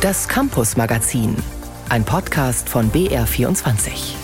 Das 0.00 0.26
Campus 0.26 0.78
Magazin, 0.78 1.36
ein 1.90 2.06
Podcast 2.06 2.70
von 2.70 2.90
BR24. 2.90 4.14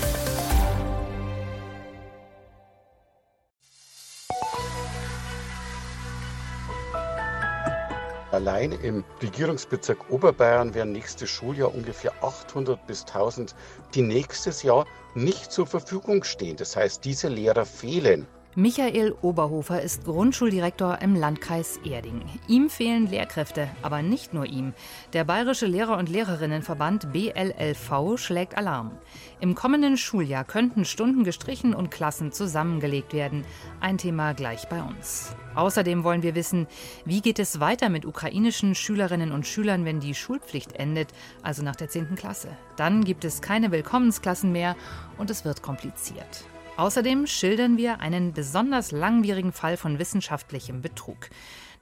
Allein 8.31 8.73
im 8.73 9.05
Regierungsbezirk 9.21 10.11
Oberbayern 10.11 10.73
werden 10.73 10.93
nächstes 10.93 11.29
Schuljahr 11.29 11.75
ungefähr 11.75 12.15
800 12.23 12.87
bis 12.87 13.03
1000, 13.03 13.55
die 13.95 14.01
nächstes 14.01 14.63
Jahr 14.63 14.87
nicht 15.15 15.53
zur 15.53 15.67
Verfügung 15.67 16.25
stehen. 16.25 16.57
Das 16.57 16.75
heißt, 16.75 17.05
diese 17.05 17.29
Lehrer 17.29 17.67
fehlen. 17.67 18.27
Michael 18.59 19.15
Oberhofer 19.21 19.83
ist 19.83 20.07
Grundschuldirektor 20.07 21.03
im 21.03 21.15
Landkreis 21.15 21.79
Erding. 21.85 22.23
Ihm 22.49 22.71
fehlen 22.71 23.07
Lehrkräfte, 23.07 23.69
aber 23.83 24.01
nicht 24.01 24.33
nur 24.33 24.47
ihm. 24.47 24.73
Der 25.13 25.25
Bayerische 25.25 25.67
Lehrer- 25.67 25.99
und 25.99 26.09
Lehrerinnenverband 26.09 27.13
BLLV 27.13 28.17
schlägt 28.17 28.57
Alarm. 28.57 28.93
Im 29.41 29.55
kommenden 29.55 29.99
Schuljahr 29.99 30.45
könnten 30.45 30.87
Stunden 30.87 31.23
gestrichen 31.23 31.75
und 31.75 31.91
Klassen 31.91 32.33
zusammengelegt 32.33 33.13
werden. 33.13 33.45
Ein 33.81 33.99
Thema 33.99 34.33
gleich 34.33 34.67
bei 34.71 34.81
uns. 34.81 35.37
Außerdem 35.55 36.03
wollen 36.03 36.23
wir 36.23 36.35
wissen, 36.35 36.67
wie 37.05 37.21
geht 37.21 37.39
es 37.39 37.61
weiter 37.61 37.91
mit 37.91 38.07
ukrainischen 38.07 38.75
Schülerinnen 38.75 39.33
und 39.33 39.47
Schülern, 39.47 39.85
wenn 39.85 40.01
die 40.01 40.15
Schulpflicht 40.15 40.73
endet, 40.73 41.09
also 41.43 41.63
nach 41.63 41.77
der 41.77 41.91
10. 41.91 42.15
Klasse. 42.15 42.49
Dann 42.77 43.05
gibt 43.05 43.27
es 43.27 43.43
keine 43.43 43.71
Willkommensklassen 43.71 44.51
mehr 44.51 44.77
und 45.19 45.29
es 45.29 45.45
wird 45.45 45.61
kompliziert. 45.61 46.47
Außerdem 46.77 47.27
schildern 47.27 47.79
wir 47.79 48.01
einen 48.01 48.35
besonders 48.35 48.93
langwierigen 48.93 49.53
Fall 49.53 49.79
von 49.79 49.99
wissenschaftlichem 49.99 50.83
Betrug. 50.83 51.31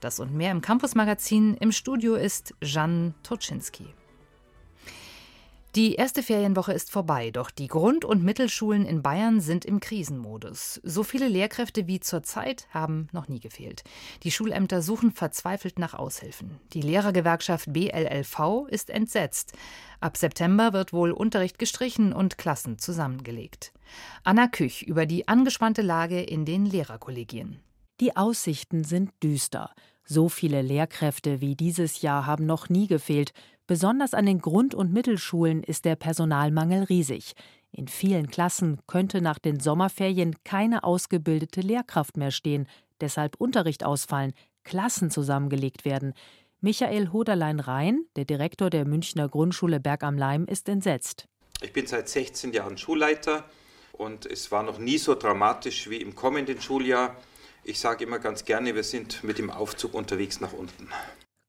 Das 0.01 0.21
und 0.21 0.33
mehr 0.33 0.53
im 0.53 0.61
Campus-Magazin. 0.61 1.55
Im 1.55 1.73
Studio 1.73 2.15
ist 2.15 2.55
Jan 2.63 3.15
Toczynski. 3.25 3.87
Die 5.75 5.97
erste 5.97 6.23
Ferienwoche 6.23 6.73
ist 6.73 6.93
vorbei, 6.93 7.33
doch 7.33 7.51
die 7.51 7.67
Grund- 7.67 8.05
und 8.05 8.23
Mittelschulen 8.23 8.87
in 8.87 9.03
Bayern 9.03 9.41
sind 9.41 9.65
im 9.65 9.81
Krisenmodus. 9.81 10.81
So 10.85 11.03
viele 11.03 11.27
Lehrkräfte 11.27 11.89
wie 11.89 11.99
zurzeit 11.99 12.69
haben 12.71 13.09
noch 13.11 13.27
nie 13.27 13.41
gefehlt. 13.41 13.83
Die 14.23 14.31
Schulämter 14.31 14.83
suchen 14.83 15.11
verzweifelt 15.11 15.81
nach 15.81 15.95
Aushilfen. 15.95 16.61
Die 16.75 16.81
Lehrergewerkschaft 16.81 17.73
BLLV 17.73 18.69
ist 18.69 18.89
entsetzt. 18.89 19.55
Ab 19.99 20.17
September 20.17 20.73
wird 20.73 20.93
wohl 20.93 21.11
Unterricht 21.11 21.59
gestrichen 21.59 22.13
und 22.13 22.39
Klassen 22.39 22.79
zusammengelegt. 22.79 23.73
Anna 24.23 24.47
Küch 24.47 24.83
über 24.83 25.07
die 25.07 25.27
angespannte 25.27 25.83
Lage 25.83 26.23
in 26.23 26.45
den 26.45 26.67
Lehrerkollegien. 26.67 27.59
Die 28.01 28.17
Aussichten 28.17 28.85
sind 28.85 29.11
düster. 29.25 29.75
So 30.07 30.29
viele 30.29 30.61
Lehrkräfte 30.61 31.41
wie 31.41 31.57
dieses 31.57 32.03
Jahr 32.03 32.27
haben 32.27 32.45
noch 32.45 32.69
nie 32.69 32.87
gefehlt. 32.87 33.33
Besonders 33.67 34.13
an 34.13 34.27
den 34.27 34.41
Grund- 34.41 34.75
und 34.75 34.93
Mittelschulen 34.93 35.63
ist 35.63 35.87
der 35.87 35.97
Personalmangel 35.97 36.85
riesig. 36.85 37.33
In 37.73 37.89
vielen 37.89 38.29
Klassen 38.29 38.79
könnte 38.87 39.23
nach 39.23 39.39
den 39.39 39.59
Sommerferien 39.59 40.37
keine 40.45 40.85
ausgebildete 40.85 41.63
Lehrkraft 41.63 42.19
mehr 42.19 42.31
stehen, 42.31 42.69
deshalb 43.01 43.37
Unterricht 43.37 43.83
ausfallen, 43.85 44.35
Klassen 44.65 45.11
zusammengelegt 45.11 45.85
werden. 45.87 46.13
Michael 46.61 47.11
Hoderlein-Rhein, 47.11 48.05
der 48.17 48.27
Direktor 48.27 48.69
der 48.69 48.85
Münchner 48.85 49.29
Grundschule 49.29 49.81
Berg 49.81 50.03
am 50.03 50.19
Leim, 50.19 50.45
ist 50.45 50.69
entsetzt. 50.69 51.27
Ich 51.63 51.73
bin 51.73 51.87
seit 51.87 52.09
16 52.09 52.53
Jahren 52.53 52.77
Schulleiter 52.77 53.45
und 53.93 54.27
es 54.27 54.53
war 54.53 54.63
noch 54.63 54.79
nie 54.79 54.99
so 54.99 55.15
dramatisch 55.15 55.89
wie 55.89 56.03
im 56.03 56.15
kommenden 56.15 56.61
Schuljahr. 56.61 57.17
Ich 57.65 57.81
sage 57.81 58.05
immer 58.05 58.19
ganz 58.19 58.45
gerne, 58.45 58.75
wir 58.75 58.85
sind 58.85 59.25
mit 59.25 59.39
dem 59.39 59.51
Aufzug 59.51 59.95
unterwegs 59.95 60.41
nach 60.41 60.53
unten. 60.53 60.89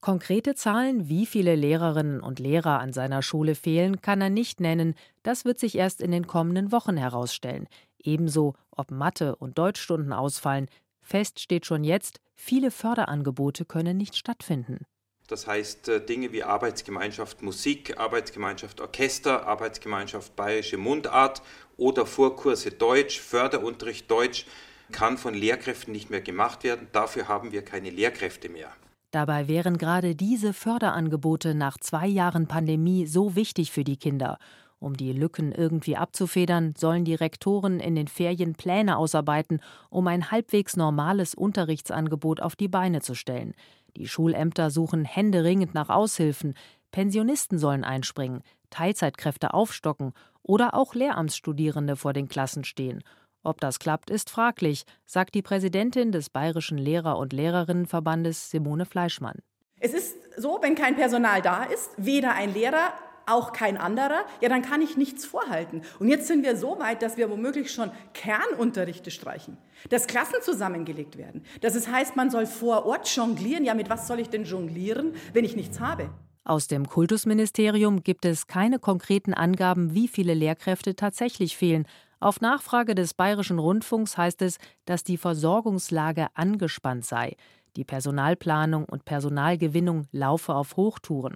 Konkrete 0.06 0.54
Zahlen, 0.54 1.10
wie 1.10 1.26
viele 1.26 1.56
Lehrerinnen 1.56 2.22
und 2.22 2.38
Lehrer 2.38 2.80
an 2.80 2.94
seiner 2.94 3.24
Schule 3.24 3.56
fehlen, 3.56 4.02
kann 4.02 4.22
er 4.22 4.30
nicht 4.30 4.60
nennen. 4.60 4.94
Das 5.24 5.46
wird 5.46 5.58
sich 5.60 5.76
erst 5.76 6.00
in 6.00 6.12
den 6.12 6.28
kommenden 6.28 6.72
Wochen 6.72 6.96
herausstellen. 6.96 7.68
Ebenso, 7.98 8.54
ob 8.70 8.92
Mathe- 8.92 9.36
und 9.36 9.58
Deutschstunden 9.58 10.14
ausfallen. 10.14 10.70
Fest 11.02 11.40
steht 11.40 11.66
schon 11.66 11.84
jetzt, 11.84 12.20
viele 12.36 12.70
Förderangebote 12.70 13.66
können 13.66 13.98
nicht 13.98 14.16
stattfinden. 14.16 14.86
Das 15.28 15.48
heißt 15.48 15.90
äh, 15.90 16.06
Dinge 16.06 16.32
wie 16.32 16.44
Arbeitsgemeinschaft 16.44 17.42
Musik, 17.42 17.98
Arbeitsgemeinschaft 17.98 18.82
Orchester, 18.82 19.48
Arbeitsgemeinschaft 19.48 20.36
Bayerische 20.36 20.78
Mundart 20.78 21.42
oder 21.78 22.06
Vorkurse 22.06 22.70
Deutsch, 22.70 23.20
Förderunterricht 23.20 24.12
Deutsch 24.12 24.46
kann 24.92 25.18
von 25.18 25.34
Lehrkräften 25.34 25.92
nicht 25.92 26.12
mehr 26.12 26.22
gemacht 26.22 26.64
werden. 26.64 26.90
Dafür 26.92 27.28
haben 27.28 27.52
wir 27.52 27.66
keine 27.66 27.90
Lehrkräfte 27.90 28.50
mehr. 28.50 28.72
Dabei 29.16 29.48
wären 29.48 29.78
gerade 29.78 30.14
diese 30.14 30.52
Förderangebote 30.52 31.56
nach 31.56 31.78
zwei 31.78 32.06
Jahren 32.06 32.48
Pandemie 32.48 33.06
so 33.06 33.34
wichtig 33.38 33.72
für 33.72 33.86
die 33.86 33.96
Kinder. 33.96 34.38
Um 34.78 34.98
die 34.98 35.14
Lücken 35.14 35.54
irgendwie 35.54 35.96
abzufedern, 35.96 36.74
sollen 36.78 37.06
die 37.06 37.16
Rektoren 37.16 37.80
in 37.80 37.96
den 37.96 38.10
Ferien 38.10 38.56
Pläne 38.56 38.98
ausarbeiten, 38.98 39.62
um 39.90 40.06
ein 40.08 40.32
halbwegs 40.32 40.76
normales 40.76 41.34
Unterrichtsangebot 41.34 42.42
auf 42.42 42.58
die 42.58 42.68
Beine 42.68 43.00
zu 43.00 43.16
stellen. 43.16 43.54
Die 43.96 44.10
Schulämter 44.10 44.70
suchen 44.70 45.06
händeringend 45.06 45.74
nach 45.74 45.88
Aushilfen, 45.88 46.54
Pensionisten 46.92 47.58
sollen 47.58 47.86
einspringen, 47.86 48.42
Teilzeitkräfte 48.70 49.54
aufstocken 49.54 50.12
oder 50.44 50.74
auch 50.74 50.94
Lehramtsstudierende 50.94 51.96
vor 51.96 52.12
den 52.12 52.28
Klassen 52.28 52.66
stehen. 52.66 53.02
Ob 53.46 53.62
das 53.62 53.78
klappt, 53.78 54.10
ist 54.10 54.32
fraglich, 54.32 54.86
sagt 55.06 55.36
die 55.36 55.44
Präsidentin 55.44 56.12
des 56.12 56.32
Bayerischen 56.32 56.80
Lehrer- 56.80 57.20
und 57.20 57.32
Lehrerinnenverbandes 57.32 58.50
Simone 58.50 58.88
Fleischmann. 58.88 59.38
Es 59.80 59.94
ist 59.94 60.16
so, 60.36 60.58
wenn 60.62 60.74
kein 60.74 60.96
Personal 60.96 61.44
da 61.44 61.64
ist, 61.64 61.92
weder 61.98 62.34
ein 62.34 62.54
Lehrer, 62.54 62.94
auch 63.28 63.54
kein 63.54 63.78
anderer, 63.78 64.26
ja, 64.42 64.50
dann 64.50 64.64
kann 64.64 64.82
ich 64.82 64.98
nichts 64.98 65.26
vorhalten. 65.26 65.82
Und 66.00 66.10
jetzt 66.10 66.28
sind 66.28 66.44
wir 66.44 66.58
so 66.58 66.80
weit, 66.80 67.04
dass 67.04 67.18
wir 67.18 67.30
womöglich 67.30 67.72
schon 67.72 67.92
Kernunterrichte 68.14 69.12
streichen, 69.12 69.58
dass 69.90 70.08
Klassen 70.08 70.42
zusammengelegt 70.42 71.18
werden. 71.18 71.44
Das 71.62 71.88
heißt, 71.88 72.16
man 72.16 72.32
soll 72.32 72.48
vor 72.48 72.86
Ort 72.86 73.08
jonglieren. 73.16 73.64
Ja, 73.64 73.76
mit 73.76 73.90
was 73.90 74.08
soll 74.08 74.20
ich 74.20 74.30
denn 74.30 74.46
jonglieren, 74.46 75.14
wenn 75.34 75.46
ich 75.46 75.56
nichts 75.56 75.80
habe? 75.80 76.10
Aus 76.48 76.68
dem 76.68 76.88
Kultusministerium 76.88 78.04
gibt 78.04 78.24
es 78.24 78.46
keine 78.46 78.78
konkreten 78.78 79.34
Angaben, 79.34 79.96
wie 79.96 80.08
viele 80.08 80.36
Lehrkräfte 80.36 80.96
tatsächlich 80.96 81.58
fehlen. 81.58 81.88
Auf 82.26 82.42
Nachfrage 82.42 82.96
des 82.96 83.14
Bayerischen 83.14 83.60
Rundfunks 83.60 84.18
heißt 84.18 84.42
es, 84.42 84.58
dass 84.86 85.04
die 85.04 85.18
Versorgungslage 85.18 86.26
angespannt 86.34 87.06
sei. 87.06 87.36
Die 87.76 87.84
Personalplanung 87.84 88.86
und 88.86 89.06
Personalgewinnung 89.06 90.08
laufe 90.12 90.56
auf 90.56 90.76
Hochtouren. 90.76 91.36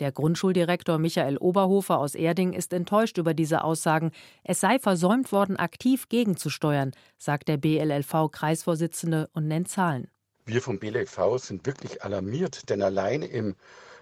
Der 0.00 0.12
Grundschuldirektor 0.12 0.98
Michael 0.98 1.38
Oberhofer 1.38 1.98
aus 1.98 2.14
Erding 2.14 2.52
ist 2.52 2.74
enttäuscht 2.74 3.16
über 3.16 3.32
diese 3.32 3.64
Aussagen. 3.64 4.10
Es 4.44 4.60
sei 4.60 4.78
versäumt 4.78 5.32
worden, 5.32 5.56
aktiv 5.56 6.10
gegenzusteuern, 6.10 6.92
sagt 7.16 7.48
der 7.48 7.56
BLLV-Kreisvorsitzende 7.56 9.30
und 9.32 9.48
nennt 9.48 9.70
Zahlen. 9.70 10.08
Wir 10.44 10.60
vom 10.60 10.78
BLLV 10.78 11.38
sind 11.38 11.64
wirklich 11.64 12.02
alarmiert, 12.02 12.68
denn 12.68 12.82
allein 12.82 13.22
im 13.22 13.54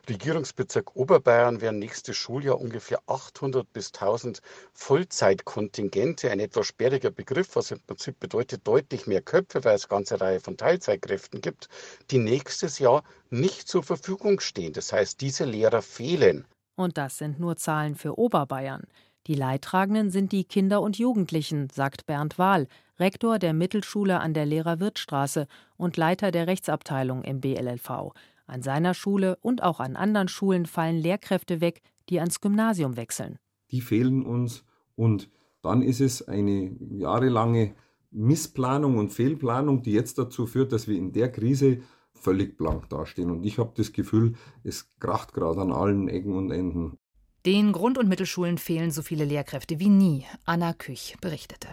Regierungsbezirk 0.08 0.94
Oberbayern 0.94 1.60
werden 1.60 1.78
nächstes 1.80 2.16
Schuljahr 2.16 2.60
ungefähr 2.60 3.00
800 3.06 3.72
bis 3.72 3.92
1000 3.92 4.40
Vollzeitkontingente, 4.72 6.30
ein 6.30 6.40
etwas 6.40 6.66
sperriger 6.66 7.10
Begriff, 7.10 7.56
was 7.56 7.72
im 7.72 7.80
Prinzip 7.80 8.20
bedeutet 8.20 8.66
deutlich 8.66 9.06
mehr 9.06 9.22
Köpfe, 9.22 9.64
weil 9.64 9.74
es 9.74 9.84
eine 9.84 9.98
ganze 9.98 10.20
Reihe 10.20 10.40
von 10.40 10.56
Teilzeitkräften 10.56 11.40
gibt, 11.40 11.68
die 12.10 12.18
nächstes 12.18 12.78
Jahr 12.78 13.02
nicht 13.30 13.68
zur 13.68 13.82
Verfügung 13.82 14.40
stehen. 14.40 14.72
Das 14.72 14.92
heißt, 14.92 15.20
diese 15.20 15.44
Lehrer 15.44 15.82
fehlen. 15.82 16.46
Und 16.76 16.98
das 16.98 17.18
sind 17.18 17.40
nur 17.40 17.56
Zahlen 17.56 17.96
für 17.96 18.18
Oberbayern. 18.18 18.86
Die 19.26 19.34
Leidtragenden 19.34 20.10
sind 20.10 20.30
die 20.30 20.44
Kinder 20.44 20.82
und 20.82 20.98
Jugendlichen, 20.98 21.68
sagt 21.70 22.06
Bernd 22.06 22.38
Wahl, 22.38 22.68
Rektor 23.00 23.40
der 23.40 23.54
Mittelschule 23.54 24.20
an 24.20 24.34
der 24.34 24.46
Lehrer-Wirth-Straße 24.46 25.48
und 25.76 25.96
Leiter 25.96 26.30
der 26.30 26.46
Rechtsabteilung 26.46 27.24
im 27.24 27.40
BLLV. 27.40 28.12
An 28.46 28.62
seiner 28.62 28.94
Schule 28.94 29.38
und 29.40 29.62
auch 29.62 29.80
an 29.80 29.96
anderen 29.96 30.28
Schulen 30.28 30.66
fallen 30.66 30.96
Lehrkräfte 30.96 31.60
weg, 31.60 31.82
die 32.08 32.20
ans 32.20 32.40
Gymnasium 32.40 32.96
wechseln. 32.96 33.38
Die 33.70 33.80
fehlen 33.80 34.24
uns 34.24 34.64
und 34.94 35.30
dann 35.62 35.82
ist 35.82 36.00
es 36.00 36.26
eine 36.26 36.76
jahrelange 36.90 37.74
Missplanung 38.12 38.98
und 38.98 39.12
Fehlplanung, 39.12 39.82
die 39.82 39.92
jetzt 39.92 40.18
dazu 40.18 40.46
führt, 40.46 40.72
dass 40.72 40.86
wir 40.86 40.96
in 40.96 41.12
der 41.12 41.30
Krise 41.30 41.80
völlig 42.14 42.56
blank 42.56 42.88
dastehen. 42.88 43.30
Und 43.30 43.44
ich 43.44 43.58
habe 43.58 43.72
das 43.76 43.92
Gefühl, 43.92 44.34
es 44.62 44.96
kracht 44.98 45.34
gerade 45.34 45.60
an 45.60 45.72
allen 45.72 46.08
Ecken 46.08 46.34
und 46.34 46.50
Enden. 46.50 46.98
Den 47.44 47.72
Grund- 47.72 47.98
und 47.98 48.08
Mittelschulen 48.08 48.58
fehlen 48.58 48.90
so 48.90 49.02
viele 49.02 49.24
Lehrkräfte 49.24 49.78
wie 49.78 49.88
nie, 49.88 50.24
Anna 50.44 50.72
Küch 50.72 51.16
berichtete. 51.20 51.68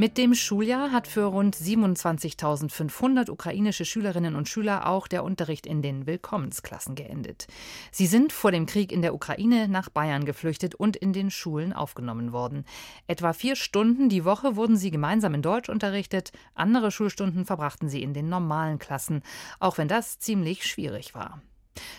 Mit 0.00 0.16
dem 0.16 0.32
Schuljahr 0.32 0.92
hat 0.92 1.08
für 1.08 1.24
rund 1.24 1.56
27.500 1.56 3.28
ukrainische 3.32 3.84
Schülerinnen 3.84 4.36
und 4.36 4.48
Schüler 4.48 4.86
auch 4.86 5.08
der 5.08 5.24
Unterricht 5.24 5.66
in 5.66 5.82
den 5.82 6.06
Willkommensklassen 6.06 6.94
geendet. 6.94 7.48
Sie 7.90 8.06
sind 8.06 8.32
vor 8.32 8.52
dem 8.52 8.66
Krieg 8.66 8.92
in 8.92 9.02
der 9.02 9.12
Ukraine 9.12 9.66
nach 9.66 9.88
Bayern 9.88 10.24
geflüchtet 10.24 10.76
und 10.76 10.94
in 10.94 11.12
den 11.12 11.32
Schulen 11.32 11.72
aufgenommen 11.72 12.30
worden. 12.32 12.64
Etwa 13.08 13.32
vier 13.32 13.56
Stunden 13.56 14.08
die 14.08 14.24
Woche 14.24 14.54
wurden 14.54 14.76
sie 14.76 14.92
gemeinsam 14.92 15.34
in 15.34 15.42
Deutsch 15.42 15.68
unterrichtet, 15.68 16.30
andere 16.54 16.92
Schulstunden 16.92 17.44
verbrachten 17.44 17.88
sie 17.88 18.04
in 18.04 18.14
den 18.14 18.28
normalen 18.28 18.78
Klassen, 18.78 19.22
auch 19.58 19.78
wenn 19.78 19.88
das 19.88 20.20
ziemlich 20.20 20.64
schwierig 20.64 21.16
war. 21.16 21.42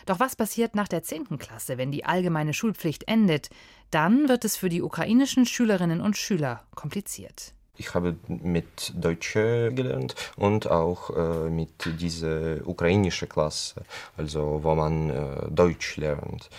Doch 0.06 0.22
was 0.22 0.38
passiert 0.38 0.74
nach 0.74 0.88
der 0.88 1.04
10. 1.04 1.38
Klasse, 1.38 1.78
wenn 1.78 1.92
die 1.92 2.06
allgemeine 2.06 2.54
Schulpflicht 2.54 3.10
endet? 3.10 3.50
Dann 3.92 4.30
wird 4.30 4.46
es 4.46 4.56
für 4.56 4.70
die 4.70 4.82
ukrainischen 4.82 5.46
Schülerinnen 5.46 6.00
und 6.00 6.16
Schüler 6.16 6.64
kompliziert. 6.76 7.56
Ich 7.80 7.94
habe 7.94 8.18
mit 8.28 8.94
Deutsch 8.94 9.34
gelernt 9.34 10.14
und 10.36 10.70
auch 10.70 11.10
äh, 11.16 11.50
mit 11.50 11.90
dieser 12.00 12.68
ukrainischen 12.68 13.30
Klasse, 13.30 13.84
also 14.18 14.60
wo 14.62 14.76
man 14.76 15.10
äh, 15.10 15.50
Deutsch 15.50 15.96
lernt. 15.96 16.50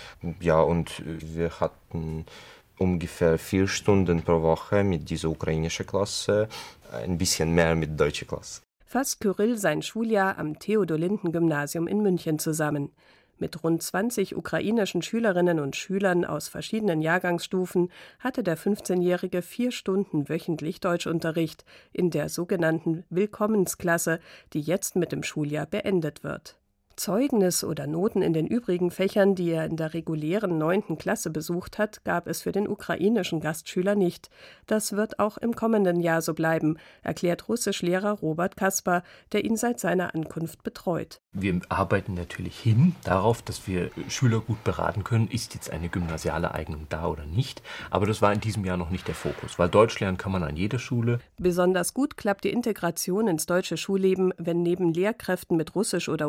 Ja, 0.41 0.61
und 0.63 1.03
wir 1.05 1.61
hatten 1.61 2.25
ungefähr 2.79 3.39
vier 3.39 3.69
Stunden 3.69 4.23
pro 4.23 4.41
Woche 4.41 4.83
mit 4.83 5.11
dieser 5.11 5.29
ukrainischen 5.29 5.87
Klasse, 5.87 6.49
ein 6.91 7.19
bisschen 7.19 7.55
mehr 7.55 7.75
mit 7.75 8.01
deutscher 8.01 8.25
Klasse. 8.25 8.63
Fasst 8.87 9.21
Kyrill 9.21 9.59
sein 9.59 9.83
Schuljahr 9.83 10.39
am 10.39 10.59
Theodor-Linden-Gymnasium 10.59 11.87
in 11.87 12.01
München 12.03 12.39
zusammen. 12.39 12.91
Mit 13.41 13.65
rund 13.65 13.83
20 13.83 14.37
ukrainischen 14.37 15.01
Schülerinnen 15.01 15.61
und 15.61 15.75
Schülern 15.75 16.27
aus 16.27 16.49
verschiedenen 16.49 17.01
Jahrgangsstufen 17.01 17.91
hatte 18.19 18.43
der 18.43 18.59
15-Jährige 18.59 19.41
vier 19.41 19.73
Stunden 19.73 20.29
wöchentlich 20.29 20.81
Deutschunterricht 20.81 21.65
in 21.91 22.11
der 22.11 22.29
sogenannten 22.29 23.05
Willkommensklasse, 23.09 24.21
die 24.53 24.61
jetzt 24.61 24.95
mit 24.95 25.11
dem 25.11 25.23
Schuljahr 25.23 25.65
beendet 25.65 26.23
wird. 26.23 26.60
Zeugnis 27.01 27.65
oder 27.65 27.87
Noten 27.87 28.21
in 28.21 28.35
den 28.35 28.47
übrigen 28.47 28.91
Fächern, 28.91 29.35
die 29.35 29.53
er 29.53 29.65
in 29.65 29.79
der 29.79 29.95
regulären 29.95 30.59
neunten 30.59 30.99
Klasse 30.99 31.31
besucht 31.31 31.79
hat, 31.79 32.05
gab 32.05 32.27
es 32.27 32.43
für 32.43 32.53
den 32.53 32.69
ukrainischen 32.69 33.41
Gastschüler 33.41 33.95
nicht. 33.95 34.29
Das 34.67 34.93
wird 34.93 35.19
auch 35.19 35.39
im 35.39 35.57
kommenden 35.57 36.01
Jahr 36.01 36.21
so 36.21 36.35
bleiben, 36.35 36.77
erklärt 37.03 37.49
Russischlehrer 37.49 38.11
Robert 38.11 38.55
Kasper, 38.55 39.03
der 39.33 39.47
ihn 39.47 39.57
seit 39.57 39.81
seiner 39.81 40.15
Ankunft 40.15 40.63
betreut. 40.63 41.23
Wir 41.33 41.59
arbeiten 41.71 42.13
natürlich 42.13 42.59
hin 42.59 42.95
darauf, 43.05 43.41
dass 43.41 43.67
wir 43.67 43.91
Schüler 44.09 44.41
gut 44.41 44.63
beraten 44.63 45.03
können, 45.03 45.29
ist 45.29 45.55
jetzt 45.55 45.71
eine 45.71 45.89
gymnasiale 45.89 46.53
Eignung 46.53 46.85
da 46.91 47.07
oder 47.07 47.25
nicht. 47.25 47.63
Aber 47.89 48.05
das 48.05 48.21
war 48.21 48.31
in 48.35 48.41
diesem 48.41 48.67
Jahr 48.67 48.77
noch 48.77 48.91
nicht 48.91 49.09
der 49.09 49.15
Fokus, 49.15 49.59
weil 49.59 49.71
Deutsch 49.71 49.99
lernen 50.01 50.19
kann 50.19 50.33
man 50.33 50.43
an 50.43 50.57
jeder 50.57 50.79
Schule. 50.79 51.21
Besonders 51.39 51.95
gut 51.95 52.19
klappt 52.19 52.45
die 52.45 52.51
Integration 52.51 53.27
ins 53.27 53.47
deutsche 53.47 53.79
Schulleben, 53.79 54.35
wenn 54.37 54.63
neben 54.63 54.93
Lehrkräften 54.93 55.57
mit 55.57 55.75
Russisch 55.75 56.11
oder 56.11 56.29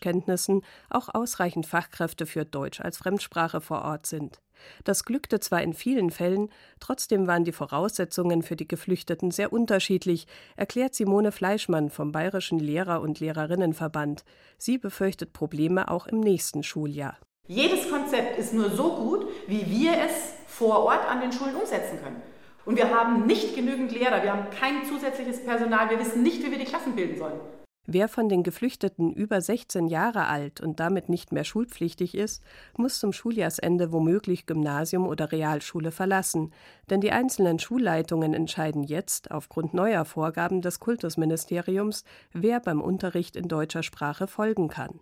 Ukrainischkenntnissen 0.00 0.62
auch 0.88 1.08
ausreichend 1.12 1.66
Fachkräfte 1.66 2.26
für 2.26 2.44
Deutsch 2.44 2.80
als 2.80 2.96
Fremdsprache 2.98 3.60
vor 3.60 3.82
Ort 3.82 4.06
sind. 4.06 4.40
Das 4.84 5.04
glückte 5.04 5.40
zwar 5.40 5.62
in 5.62 5.72
vielen 5.72 6.10
Fällen, 6.10 6.50
trotzdem 6.80 7.26
waren 7.26 7.44
die 7.44 7.52
Voraussetzungen 7.52 8.42
für 8.42 8.56
die 8.56 8.68
Geflüchteten 8.68 9.30
sehr 9.30 9.52
unterschiedlich, 9.54 10.26
erklärt 10.56 10.94
Simone 10.94 11.32
Fleischmann 11.32 11.88
vom 11.88 12.12
Bayerischen 12.12 12.58
Lehrer- 12.58 13.00
und 13.00 13.20
Lehrerinnenverband. 13.20 14.24
Sie 14.58 14.76
befürchtet 14.76 15.32
Probleme 15.32 15.90
auch 15.90 16.06
im 16.06 16.20
nächsten 16.20 16.62
Schuljahr. 16.62 17.16
Jedes 17.48 17.90
Konzept 17.90 18.38
ist 18.38 18.52
nur 18.52 18.70
so 18.70 18.96
gut, 18.96 19.26
wie 19.46 19.66
wir 19.66 19.92
es 19.92 20.34
vor 20.46 20.84
Ort 20.84 21.08
an 21.08 21.22
den 21.22 21.32
Schulen 21.32 21.56
umsetzen 21.56 21.98
können. 22.02 22.22
Und 22.66 22.76
wir 22.76 22.90
haben 22.90 23.26
nicht 23.26 23.56
genügend 23.56 23.92
Lehrer, 23.92 24.22
wir 24.22 24.32
haben 24.32 24.50
kein 24.50 24.84
zusätzliches 24.84 25.42
Personal, 25.42 25.88
wir 25.88 25.98
wissen 25.98 26.22
nicht, 26.22 26.44
wie 26.44 26.50
wir 26.50 26.58
die 26.58 26.66
Klassen 26.66 26.94
bilden 26.94 27.16
sollen. 27.16 27.40
Wer 27.86 28.08
von 28.08 28.28
den 28.28 28.42
Geflüchteten 28.42 29.12
über 29.12 29.40
16 29.40 29.88
Jahre 29.88 30.26
alt 30.26 30.60
und 30.60 30.80
damit 30.80 31.08
nicht 31.08 31.32
mehr 31.32 31.44
schulpflichtig 31.44 32.14
ist, 32.14 32.42
muss 32.76 33.00
zum 33.00 33.12
Schuljahrsende 33.12 33.90
womöglich 33.90 34.46
Gymnasium 34.46 35.06
oder 35.06 35.32
Realschule 35.32 35.90
verlassen, 35.90 36.52
denn 36.90 37.00
die 37.00 37.10
einzelnen 37.10 37.58
Schulleitungen 37.58 38.34
entscheiden 38.34 38.84
jetzt 38.84 39.30
aufgrund 39.30 39.74
neuer 39.74 40.04
Vorgaben 40.04 40.60
des 40.60 40.78
Kultusministeriums, 40.78 42.04
wer 42.32 42.60
beim 42.60 42.80
Unterricht 42.80 43.34
in 43.34 43.48
deutscher 43.48 43.82
Sprache 43.82 44.26
folgen 44.26 44.68
kann. 44.68 45.00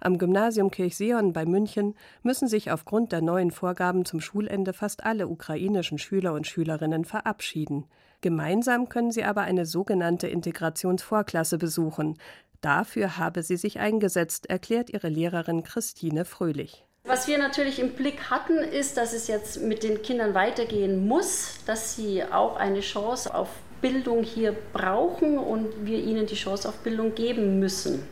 Am 0.00 0.18
Gymnasium 0.18 0.70
Kirchseon 0.70 1.32
bei 1.32 1.46
München 1.46 1.94
müssen 2.22 2.48
sich 2.48 2.70
aufgrund 2.70 3.12
der 3.12 3.22
neuen 3.22 3.50
Vorgaben 3.50 4.04
zum 4.04 4.20
Schulende 4.20 4.72
fast 4.72 5.04
alle 5.04 5.26
ukrainischen 5.26 5.98
Schüler 5.98 6.34
und 6.34 6.46
Schülerinnen 6.46 7.04
verabschieden. 7.04 7.86
Gemeinsam 8.20 8.88
können 8.88 9.10
sie 9.10 9.24
aber 9.24 9.42
eine 9.42 9.66
sogenannte 9.66 10.28
Integrationsvorklasse 10.28 11.58
besuchen. 11.58 12.18
Dafür 12.60 13.18
habe 13.18 13.42
sie 13.42 13.56
sich 13.56 13.78
eingesetzt, 13.78 14.50
erklärt 14.50 14.90
ihre 14.90 15.08
Lehrerin 15.08 15.62
Christine 15.62 16.24
Fröhlich. 16.24 16.84
Was 17.04 17.28
wir 17.28 17.38
natürlich 17.38 17.78
im 17.78 17.90
Blick 17.90 18.30
hatten, 18.30 18.58
ist, 18.58 18.96
dass 18.96 19.12
es 19.12 19.28
jetzt 19.28 19.62
mit 19.62 19.84
den 19.84 20.02
Kindern 20.02 20.34
weitergehen 20.34 21.06
muss, 21.06 21.58
dass 21.64 21.94
sie 21.94 22.24
auch 22.24 22.56
eine 22.56 22.80
Chance 22.80 23.32
auf 23.32 23.48
Bildung 23.80 24.24
hier 24.24 24.56
brauchen 24.72 25.38
und 25.38 25.86
wir 25.86 25.98
ihnen 25.98 26.26
die 26.26 26.34
Chance 26.34 26.68
auf 26.68 26.78
Bildung 26.78 27.14
geben 27.14 27.60
müssen. 27.60 28.02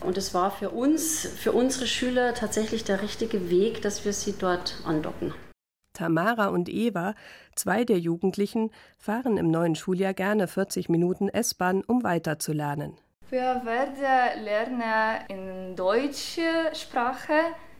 Und 0.00 0.16
es 0.16 0.32
war 0.34 0.50
für 0.50 0.70
uns, 0.70 1.26
für 1.26 1.52
unsere 1.52 1.86
Schüler 1.86 2.34
tatsächlich 2.34 2.84
der 2.84 3.02
richtige 3.02 3.50
Weg, 3.50 3.82
dass 3.82 4.04
wir 4.04 4.12
sie 4.12 4.34
dort 4.38 4.76
andocken. 4.84 5.34
Tamara 5.92 6.46
und 6.46 6.68
Eva, 6.68 7.14
zwei 7.56 7.84
der 7.84 7.98
Jugendlichen, 7.98 8.70
fahren 8.98 9.36
im 9.36 9.50
neuen 9.50 9.74
Schuljahr 9.74 10.14
gerne 10.14 10.46
40 10.46 10.88
Minuten 10.88 11.28
S-Bahn, 11.28 11.82
um 11.84 12.04
weiterzulernen. 12.04 12.96
Wir 13.30 13.60
werden 13.64 14.44
lernen 14.44 15.20
in 15.28 15.76
deutsche 15.76 16.72
Sprache, 16.72 17.34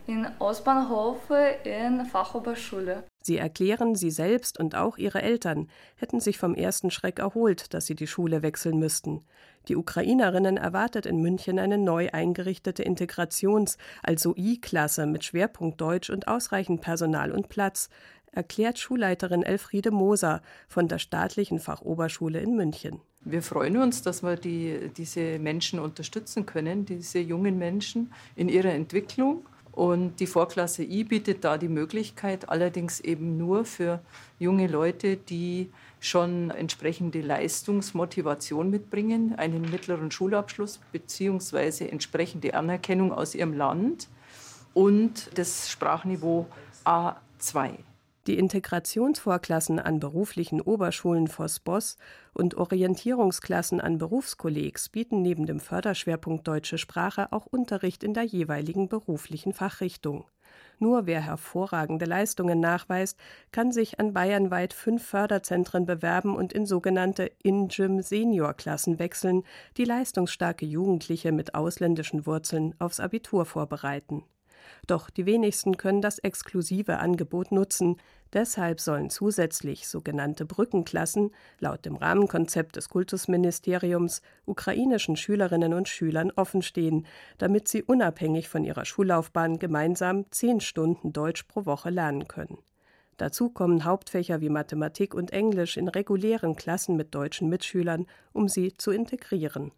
in 0.06 0.26
Ostbahnhof, 0.41 1.31
in 1.65 2.05
Fachoberschule. 2.05 3.05
Sie 3.29 3.37
erklären, 3.37 3.95
sie 3.95 4.11
selbst 4.11 4.59
und 4.59 4.75
auch 4.75 4.97
ihre 4.97 5.21
Eltern 5.21 5.69
hätten 5.97 6.19
sich 6.19 6.39
vom 6.39 6.55
ersten 6.55 6.91
Schreck 6.91 7.19
erholt, 7.19 7.75
dass 7.75 7.85
sie 7.85 7.95
die 7.95 8.07
Schule 8.07 8.43
wechseln 8.43 8.79
müssten. 8.79 9.21
Die 9.69 9.77
Ukrainerinnen 9.77 10.57
erwartet 10.57 11.05
in 11.05 11.21
München 11.21 11.59
eine 11.59 11.77
neu 11.77 12.09
eingerichtete 12.11 12.83
Integrations-, 12.83 13.77
also 14.03 14.35
I-Klasse 14.35 15.05
mit 15.05 15.25
Schwerpunkt 15.25 15.79
Deutsch 15.79 16.09
und 16.09 16.27
ausreichend 16.27 16.81
Personal 16.81 17.31
und 17.31 17.51
Platz, 17.51 17.91
erklärt 18.33 18.79
Schulleiterin 18.79 19.43
Elfriede 19.43 19.91
Moser 19.91 20.41
von 20.67 20.89
der 20.89 20.99
staatlichen 20.99 21.59
Fachoberschule 21.59 22.41
in 22.41 22.57
München. 22.57 23.03
Wir 23.21 23.43
freuen 23.43 23.77
uns, 23.77 24.01
dass 24.01 24.23
wir 24.23 24.37
die, 24.37 24.91
diese 24.97 25.39
Menschen 25.39 25.81
unterstützen 25.81 26.47
können, 26.47 26.87
diese 26.87 27.19
jungen 27.19 27.59
Menschen 27.59 28.11
in 28.37 28.49
ihrer 28.49 28.73
Entwicklung 28.73 29.45
und 29.79 30.19
die 30.19 30.27
Vorklasse 30.27 30.83
I 30.83 31.05
bietet 31.05 31.45
da 31.45 31.57
die 31.57 31.69
Möglichkeit, 31.69 32.49
allerdings 32.49 32.99
eben 32.99 33.39
nur 33.39 33.65
für 33.65 34.01
junge 34.41 34.67
Leute, 34.67 35.17
die 35.17 35.71
schon 36.01 36.51
entsprechende 36.51 37.21
Leistungsmotivation 37.21 38.71
mitbringen, 38.71 39.37
einen 39.37 39.71
mittleren 39.71 40.11
Schulabschluss 40.11 40.81
bzw. 40.91 41.87
entsprechende 41.87 42.55
Anerkennung 42.55 43.13
aus 43.13 43.37
ihrem 43.37 43.53
Land 43.53 44.08
und 44.75 45.31
das 45.39 45.70
Sprachniveau 45.70 46.49
A2. 46.85 47.75
Die 48.29 48.37
Integrationsvorklassen 48.37 49.79
an 49.79 50.01
beruflichen 50.01 50.61
Oberschulen 50.61 51.29
Voss-Boss 51.29 51.97
und 52.35 52.56
Orientierungsklassen 52.56 53.81
an 53.81 53.97
Berufskollegs 53.97 54.91
bieten 54.91 55.23
neben 55.23 55.47
dem 55.47 55.61
Förderschwerpunkt 55.61 56.47
Deutsche 56.47 56.77
Sprache 56.77 57.32
auch 57.32 57.47
Unterricht 57.47 58.05
in 58.05 58.13
der 58.13 58.25
jeweiligen 58.25 58.91
beruflichen 58.91 59.55
Fachrichtung. 59.55 60.27
Nur 60.79 61.06
wer 61.06 61.23
hervorragende 61.23 62.05
Leistungen 62.05 62.61
nachweist, 62.61 63.19
kann 63.51 63.73
sich 63.73 63.99
an 63.99 64.13
bayernweit 64.13 64.75
fünf 64.75 65.06
Förderzentren 65.06 65.87
bewerben 65.87 66.37
und 66.37 66.53
in 66.53 66.67
sogenannte 66.67 67.32
In-Gym-Senior-Klassen 67.43 68.99
wechseln, 68.99 69.43
die 69.79 69.85
leistungsstarke 69.85 70.67
Jugendliche 70.67 71.32
mit 71.32 71.55
ausländischen 71.55 72.27
Wurzeln 72.27 72.75
aufs 72.79 73.01
Abitur 73.01 73.47
vorbereiten. 73.47 74.23
Doch 74.87 75.11
die 75.11 75.27
wenigsten 75.27 75.77
können 75.77 76.01
das 76.01 76.19
exklusive 76.19 76.99
Angebot 76.99 77.53
nutzen. 77.53 77.97
Deshalb 78.32 78.81
sollen 78.81 79.11
zusätzlich 79.11 79.89
sogenannte 79.89 80.44
Brückenklassen 80.44 81.31
laut 81.61 81.85
dem 81.85 81.97
Rahmenkonzept 81.97 82.77
des 82.77 82.89
Kultusministeriums 82.89 84.23
ukrainischen 84.44 85.17
Schülerinnen 85.17 85.75
und 85.75 85.89
Schülern 85.89 86.31
offenstehen, 86.37 87.06
damit 87.39 87.69
sie 87.69 87.82
unabhängig 87.82 88.49
von 88.49 88.65
ihrer 88.65 88.85
Schullaufbahn 88.85 89.58
gemeinsam 89.58 90.31
zehn 90.31 90.61
Stunden 90.61 91.13
Deutsch 91.13 91.44
pro 91.44 91.67
Woche 91.67 91.91
lernen 91.91 92.29
können. 92.29 92.58
Dazu 93.19 93.51
kommen 93.51 93.85
Hauptfächer 93.85 94.41
wie 94.41 94.49
Mathematik 94.49 95.13
und 95.13 95.32
Englisch 95.32 95.77
in 95.77 95.89
regulären 95.89 96.55
Klassen 96.55 96.97
mit 96.97 97.15
deutschen 97.15 97.49
Mitschülern, 97.49 98.06
um 98.32 98.49
sie 98.49 98.77
zu 98.77 98.93
integrieren. 98.93 99.73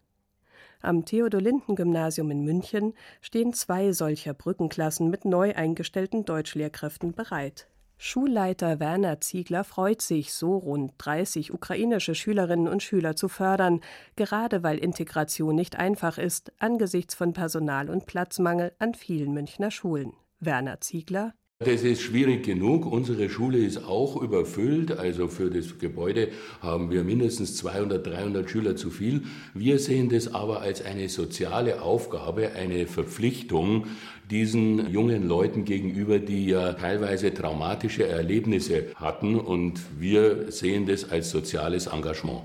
Am 0.81 1.05
Theodor-Linden-Gymnasium 1.05 2.31
in 2.31 2.43
München 2.43 2.93
stehen 3.21 3.53
zwei 3.53 3.91
solcher 3.91 4.33
Brückenklassen 4.33 5.09
mit 5.09 5.25
neu 5.25 5.53
eingestellten 5.55 6.25
Deutschlehrkräften 6.25 7.13
bereit. 7.13 7.67
Schulleiter 7.97 8.79
Werner 8.79 9.21
Ziegler 9.21 9.63
freut 9.63 10.01
sich, 10.01 10.33
so 10.33 10.57
rund 10.57 10.93
30 10.97 11.53
ukrainische 11.53 12.15
Schülerinnen 12.15 12.67
und 12.67 12.81
Schüler 12.81 13.15
zu 13.15 13.27
fördern, 13.27 13.81
gerade 14.15 14.63
weil 14.63 14.79
Integration 14.79 15.53
nicht 15.53 15.75
einfach 15.75 16.17
ist, 16.17 16.51
angesichts 16.57 17.13
von 17.13 17.33
Personal- 17.33 17.91
und 17.91 18.07
Platzmangel 18.07 18.71
an 18.79 18.95
vielen 18.95 19.33
Münchner 19.33 19.69
Schulen. 19.69 20.13
Werner 20.39 20.81
Ziegler 20.81 21.35
das 21.63 21.83
ist 21.83 22.01
schwierig 22.01 22.43
genug. 22.43 22.85
Unsere 22.85 23.29
Schule 23.29 23.59
ist 23.59 23.85
auch 23.85 24.21
überfüllt. 24.21 24.91
Also 24.91 25.27
für 25.27 25.49
das 25.49 25.77
Gebäude 25.77 26.29
haben 26.61 26.89
wir 26.89 27.03
mindestens 27.03 27.55
200, 27.57 28.05
300 28.05 28.49
Schüler 28.49 28.75
zu 28.75 28.89
viel. 28.89 29.23
Wir 29.53 29.77
sehen 29.77 30.09
das 30.09 30.33
aber 30.33 30.61
als 30.61 30.83
eine 30.83 31.07
soziale 31.07 31.81
Aufgabe, 31.81 32.51
eine 32.53 32.87
Verpflichtung 32.87 33.85
diesen 34.29 34.89
jungen 34.91 35.27
Leuten 35.27 35.65
gegenüber, 35.65 36.19
die 36.19 36.47
ja 36.47 36.73
teilweise 36.73 37.33
traumatische 37.33 38.07
Erlebnisse 38.07 38.87
hatten. 38.95 39.39
Und 39.39 39.81
wir 39.99 40.51
sehen 40.51 40.87
das 40.87 41.11
als 41.11 41.29
soziales 41.29 41.87
Engagement. 41.87 42.41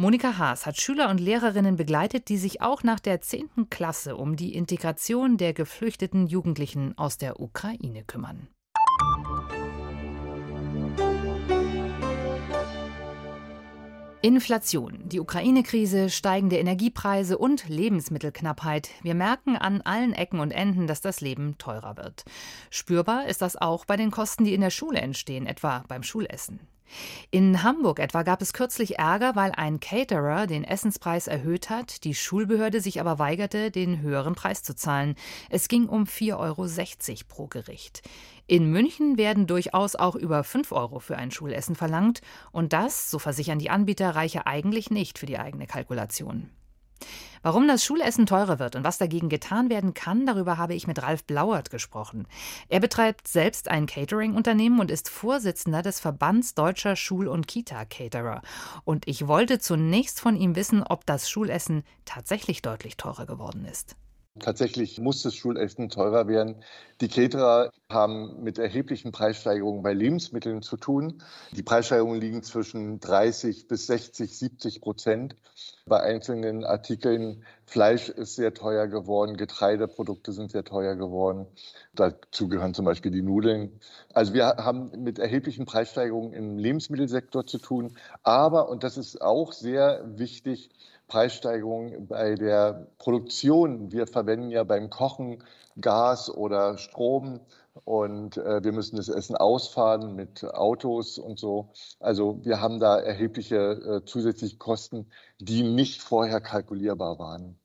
Monika 0.00 0.38
Haas 0.38 0.64
hat 0.64 0.80
Schüler 0.80 1.10
und 1.10 1.18
Lehrerinnen 1.18 1.74
begleitet, 1.74 2.28
die 2.28 2.36
sich 2.36 2.62
auch 2.62 2.84
nach 2.84 3.00
der 3.00 3.20
10. 3.20 3.68
Klasse 3.68 4.14
um 4.14 4.36
die 4.36 4.54
Integration 4.54 5.38
der 5.38 5.52
geflüchteten 5.54 6.28
Jugendlichen 6.28 6.96
aus 6.96 7.18
der 7.18 7.40
Ukraine 7.40 8.04
kümmern. 8.04 8.46
Inflation, 14.20 14.98
die 15.04 15.20
Ukraine-Krise, 15.20 16.10
steigende 16.10 16.58
Energiepreise 16.58 17.38
und 17.38 17.68
Lebensmittelknappheit. 17.68 18.90
Wir 19.02 19.14
merken 19.14 19.56
an 19.56 19.80
allen 19.80 20.12
Ecken 20.12 20.40
und 20.40 20.50
Enden, 20.50 20.86
dass 20.86 21.00
das 21.00 21.20
Leben 21.20 21.56
teurer 21.56 21.96
wird. 21.96 22.24
Spürbar 22.68 23.26
ist 23.26 23.42
das 23.42 23.56
auch 23.56 23.84
bei 23.84 23.96
den 23.96 24.10
Kosten, 24.10 24.44
die 24.44 24.54
in 24.54 24.60
der 24.60 24.70
Schule 24.70 25.00
entstehen, 25.00 25.46
etwa 25.46 25.84
beim 25.88 26.02
Schulessen. 26.02 26.60
In 27.30 27.62
Hamburg 27.62 27.98
etwa 27.98 28.22
gab 28.22 28.42
es 28.42 28.52
kürzlich 28.52 28.98
Ärger, 28.98 29.36
weil 29.36 29.52
ein 29.52 29.80
Caterer 29.80 30.46
den 30.46 30.64
Essenspreis 30.64 31.26
erhöht 31.26 31.70
hat, 31.70 32.04
die 32.04 32.14
Schulbehörde 32.14 32.80
sich 32.80 33.00
aber 33.00 33.18
weigerte, 33.18 33.70
den 33.70 34.00
höheren 34.00 34.34
Preis 34.34 34.62
zu 34.62 34.74
zahlen. 34.74 35.14
Es 35.50 35.68
ging 35.68 35.88
um 35.88 36.04
4,60 36.04 36.36
Euro 36.38 36.66
pro 37.28 37.46
Gericht. 37.46 38.02
In 38.46 38.70
München 38.70 39.18
werden 39.18 39.46
durchaus 39.46 39.94
auch 39.94 40.16
über 40.16 40.42
5 40.42 40.72
Euro 40.72 41.00
für 41.00 41.16
ein 41.16 41.30
Schulessen 41.30 41.76
verlangt, 41.76 42.22
und 42.50 42.72
das, 42.72 43.10
so 43.10 43.18
versichern 43.18 43.58
die 43.58 43.70
Anbieter, 43.70 44.14
reiche 44.14 44.46
eigentlich 44.46 44.90
nicht 44.90 45.18
für 45.18 45.26
die 45.26 45.38
eigene 45.38 45.66
Kalkulation. 45.66 46.50
Warum 47.42 47.68
das 47.68 47.84
Schulessen 47.84 48.26
teurer 48.26 48.58
wird 48.58 48.76
und 48.76 48.84
was 48.84 48.98
dagegen 48.98 49.28
getan 49.28 49.70
werden 49.70 49.94
kann, 49.94 50.26
darüber 50.26 50.58
habe 50.58 50.74
ich 50.74 50.86
mit 50.86 51.02
Ralf 51.02 51.24
Blauert 51.24 51.70
gesprochen. 51.70 52.26
Er 52.68 52.80
betreibt 52.80 53.28
selbst 53.28 53.68
ein 53.68 53.86
Catering-Unternehmen 53.86 54.80
und 54.80 54.90
ist 54.90 55.08
Vorsitzender 55.08 55.82
des 55.82 56.00
Verbands 56.00 56.54
deutscher 56.54 56.96
Schul- 56.96 57.28
und 57.28 57.46
Kita-Caterer. 57.46 58.42
Und 58.84 59.06
ich 59.06 59.28
wollte 59.28 59.58
zunächst 59.58 60.20
von 60.20 60.36
ihm 60.36 60.56
wissen, 60.56 60.82
ob 60.82 61.06
das 61.06 61.30
Schulessen 61.30 61.84
tatsächlich 62.04 62.62
deutlich 62.62 62.96
teurer 62.96 63.26
geworden 63.26 63.64
ist. 63.64 63.96
Tatsächlich 64.40 65.00
muss 65.00 65.22
das 65.22 65.34
Schulessen 65.34 65.88
teurer 65.88 66.28
werden. 66.28 66.56
Die 67.00 67.08
Caterer 67.08 67.70
haben 67.90 68.42
mit 68.42 68.58
erheblichen 68.58 69.12
Preissteigerungen 69.12 69.82
bei 69.82 69.92
Lebensmitteln 69.92 70.62
zu 70.62 70.76
tun. 70.76 71.22
Die 71.52 71.62
Preissteigerungen 71.62 72.20
liegen 72.20 72.42
zwischen 72.42 73.00
30 73.00 73.68
bis 73.68 73.86
60, 73.86 74.36
70 74.36 74.80
Prozent. 74.80 75.36
Bei 75.86 76.00
einzelnen 76.00 76.64
Artikeln 76.64 77.44
Fleisch 77.64 78.08
ist 78.08 78.36
sehr 78.36 78.54
teuer 78.54 78.86
geworden, 78.86 79.36
Getreideprodukte 79.36 80.32
sind 80.32 80.50
sehr 80.50 80.64
teuer 80.64 80.96
geworden. 80.96 81.46
Dazu 81.94 82.48
gehören 82.48 82.74
zum 82.74 82.84
Beispiel 82.84 83.10
die 83.10 83.22
Nudeln. 83.22 83.80
Also 84.12 84.34
wir 84.34 84.46
haben 84.46 84.90
mit 85.02 85.18
erheblichen 85.18 85.66
Preissteigerungen 85.66 86.32
im 86.32 86.58
Lebensmittelsektor 86.58 87.46
zu 87.46 87.58
tun. 87.58 87.96
Aber, 88.22 88.68
und 88.68 88.84
das 88.84 88.96
ist 88.96 89.20
auch 89.20 89.52
sehr 89.52 90.02
wichtig, 90.18 90.70
Preissteigerungen 91.08 92.06
bei 92.06 92.34
der 92.34 92.86
Produktion. 92.98 93.90
Wir 93.90 94.06
verwenden 94.06 94.50
ja 94.50 94.62
beim 94.64 94.90
Kochen 94.90 95.42
Gas 95.80 96.30
oder 96.30 96.78
Strom 96.78 97.40
und 97.84 98.36
äh, 98.36 98.62
wir 98.62 98.72
müssen 98.72 98.96
das 98.96 99.08
Essen 99.08 99.36
ausfahren 99.36 100.14
mit 100.14 100.44
Autos 100.44 101.18
und 101.18 101.38
so. 101.38 101.70
Also 102.00 102.44
wir 102.44 102.60
haben 102.60 102.80
da 102.80 102.98
erhebliche 102.98 103.56
äh, 103.56 104.04
zusätzliche 104.04 104.56
Kosten, 104.56 105.06
die 105.38 105.62
nicht 105.62 106.02
vorher 106.02 106.40
kalkulierbar 106.40 107.18
waren. 107.18 107.58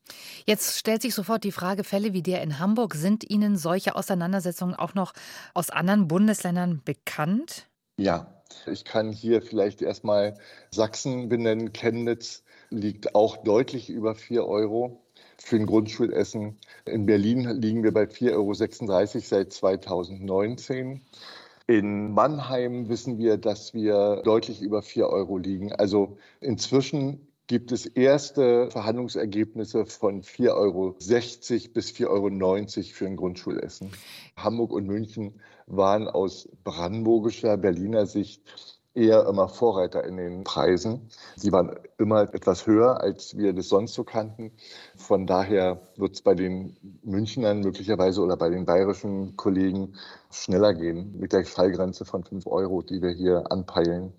Jetzt 0.46 0.78
stellt 0.78 1.02
sich 1.02 1.16
sofort 1.16 1.44
die 1.44 1.52
Frage, 1.52 1.84
Fälle 1.84 2.14
wie 2.14 2.22
der 2.22 2.42
in 2.42 2.60
Hamburg, 2.60 2.94
sind 2.94 3.30
Ihnen 3.30 3.58
solche 3.58 3.96
Auseinandersetzungen 3.96 4.76
auch 4.76 4.94
noch 4.94 5.14
aus 5.54 5.70
anderen 5.70 6.08
Bundesländern 6.08 6.82
bekannt? 6.84 7.68
Ja, 7.98 8.28
ich 8.68 8.86
kann 8.86 9.12
hier 9.12 9.42
vielleicht 9.42 9.82
erstmal 9.82 10.38
Sachsen 10.72 11.30
benennen, 11.30 11.74
Chemnitz 11.74 12.44
liegt 12.78 13.16
auch 13.16 13.38
deutlich 13.38 13.90
über 13.90 14.16
4 14.16 14.46
Euro 14.46 15.02
für 15.38 15.58
ein 15.58 15.66
Grundschulessen. 15.66 16.58
In 16.86 17.06
Berlin 17.06 17.50
liegen 17.62 17.84
wir 17.84 17.94
bei 17.94 18.04
4,36 18.04 18.34
Euro 18.34 18.54
seit 19.22 19.54
2019. 19.54 21.02
In 21.68 22.12
Mannheim 22.12 22.90
wissen 22.90 23.18
wir, 23.18 23.38
dass 23.38 23.74
wir 23.74 24.22
deutlich 24.24 24.62
über 24.62 24.82
4 24.82 25.08
Euro 25.08 25.38
liegen. 25.38 25.72
Also 25.72 26.18
inzwischen 26.42 27.28
gibt 27.48 27.72
es 27.72 27.86
erste 27.86 28.70
Verhandlungsergebnisse 28.72 29.86
von 29.86 30.24
4,60 30.24 30.52
Euro 30.56 30.96
bis 31.74 31.92
4,90 31.92 32.08
Euro 32.08 32.86
für 32.94 33.06
ein 33.06 33.16
Grundschulessen. 33.16 33.92
Hamburg 34.36 34.72
und 34.72 34.88
München 34.88 35.40
waren 35.68 36.08
aus 36.08 36.50
brandenburgischer, 36.64 37.58
Berliner 37.58 38.06
Sicht 38.06 38.42
eher 38.94 39.26
immer 39.28 39.50
Vorreiter 39.50 40.04
in 40.04 40.18
den 40.18 40.44
Preisen. 40.44 41.10
Sie 41.36 41.52
waren 41.52 41.76
immer 41.98 42.34
etwas 42.34 42.68
höher, 42.68 43.02
als 43.02 43.38
wir 43.38 43.54
das 43.54 43.70
sonst 43.70 43.94
so 43.94 44.04
kannten. 44.04 44.52
Von 44.96 45.26
daher 45.26 45.82
wird 45.98 46.14
es 46.14 46.22
bei 46.22 46.36
den 46.36 46.78
Münchnern 47.04 47.62
möglicherweise 47.62 48.22
oder 48.22 48.38
bei 48.38 48.50
den 48.50 48.66
bayerischen 48.66 49.36
Kollegen 49.36 49.96
schneller 50.32 50.74
gehen 50.74 51.18
mit 51.18 51.34
der 51.34 51.46
Fallgrenze 51.46 52.06
von 52.06 52.24
5 52.24 52.46
Euro, 52.48 52.82
die 52.82 53.02
wir 53.02 53.12
hier 53.12 53.52
anpeilen. 53.52 54.14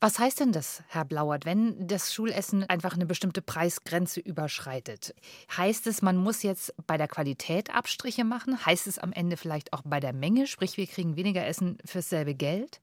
Was 0.00 0.18
heißt 0.18 0.40
denn 0.40 0.52
das, 0.52 0.82
Herr 0.88 1.04
Blauert, 1.04 1.44
wenn 1.44 1.86
das 1.86 2.14
Schulessen 2.14 2.64
einfach 2.64 2.94
eine 2.94 3.06
bestimmte 3.06 3.42
Preisgrenze 3.42 4.20
überschreitet? 4.20 5.14
Heißt 5.56 5.86
es, 5.86 6.00
man 6.00 6.16
muss 6.16 6.42
jetzt 6.42 6.74
bei 6.86 6.96
der 6.96 7.08
Qualität 7.08 7.74
Abstriche 7.74 8.24
machen? 8.24 8.64
Heißt 8.64 8.86
es 8.86 8.98
am 8.98 9.12
Ende 9.12 9.36
vielleicht 9.36 9.72
auch 9.72 9.82
bei 9.84 10.00
der 10.00 10.14
Menge, 10.14 10.46
sprich 10.46 10.76
wir 10.76 10.86
kriegen 10.86 11.16
weniger 11.16 11.46
Essen 11.46 11.78
fürs 11.84 12.08
selbe 12.08 12.34
Geld? 12.34 12.80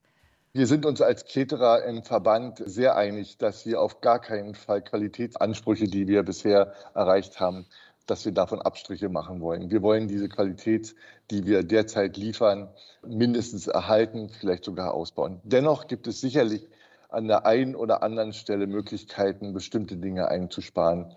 Wir 0.51 0.65
sind 0.65 0.87
uns 0.87 0.99
als 0.99 1.25
Caterer 1.25 1.83
im 1.85 2.01
Verband 2.01 2.63
sehr 2.65 2.95
einig, 2.95 3.37
dass 3.37 3.67
wir 3.67 3.79
auf 3.79 4.01
gar 4.01 4.19
keinen 4.19 4.55
Fall 4.55 4.81
Qualitätsansprüche, 4.81 5.85
die 5.85 6.07
wir 6.07 6.23
bisher 6.23 6.73
erreicht 6.95 7.39
haben, 7.39 7.67
dass 8.07 8.25
wir 8.25 8.31
davon 8.31 8.59
Abstriche 8.59 9.09
machen 9.09 9.41
wollen. 9.41 9.69
Wir 9.69 9.83
wollen 9.83 10.07
diese 10.07 10.27
Qualität, 10.27 10.95
die 11.29 11.45
wir 11.45 11.61
derzeit 11.61 12.17
liefern, 12.17 12.67
mindestens 13.05 13.67
erhalten, 13.67 14.29
vielleicht 14.29 14.65
sogar 14.65 14.95
ausbauen. 14.95 15.39
Dennoch 15.43 15.85
gibt 15.85 16.07
es 16.07 16.19
sicherlich 16.19 16.67
an 17.09 17.27
der 17.27 17.45
einen 17.45 17.75
oder 17.75 18.01
anderen 18.01 18.33
Stelle 18.33 18.65
Möglichkeiten, 18.65 19.53
bestimmte 19.53 19.97
Dinge 19.97 20.29
einzusparen. 20.29 21.15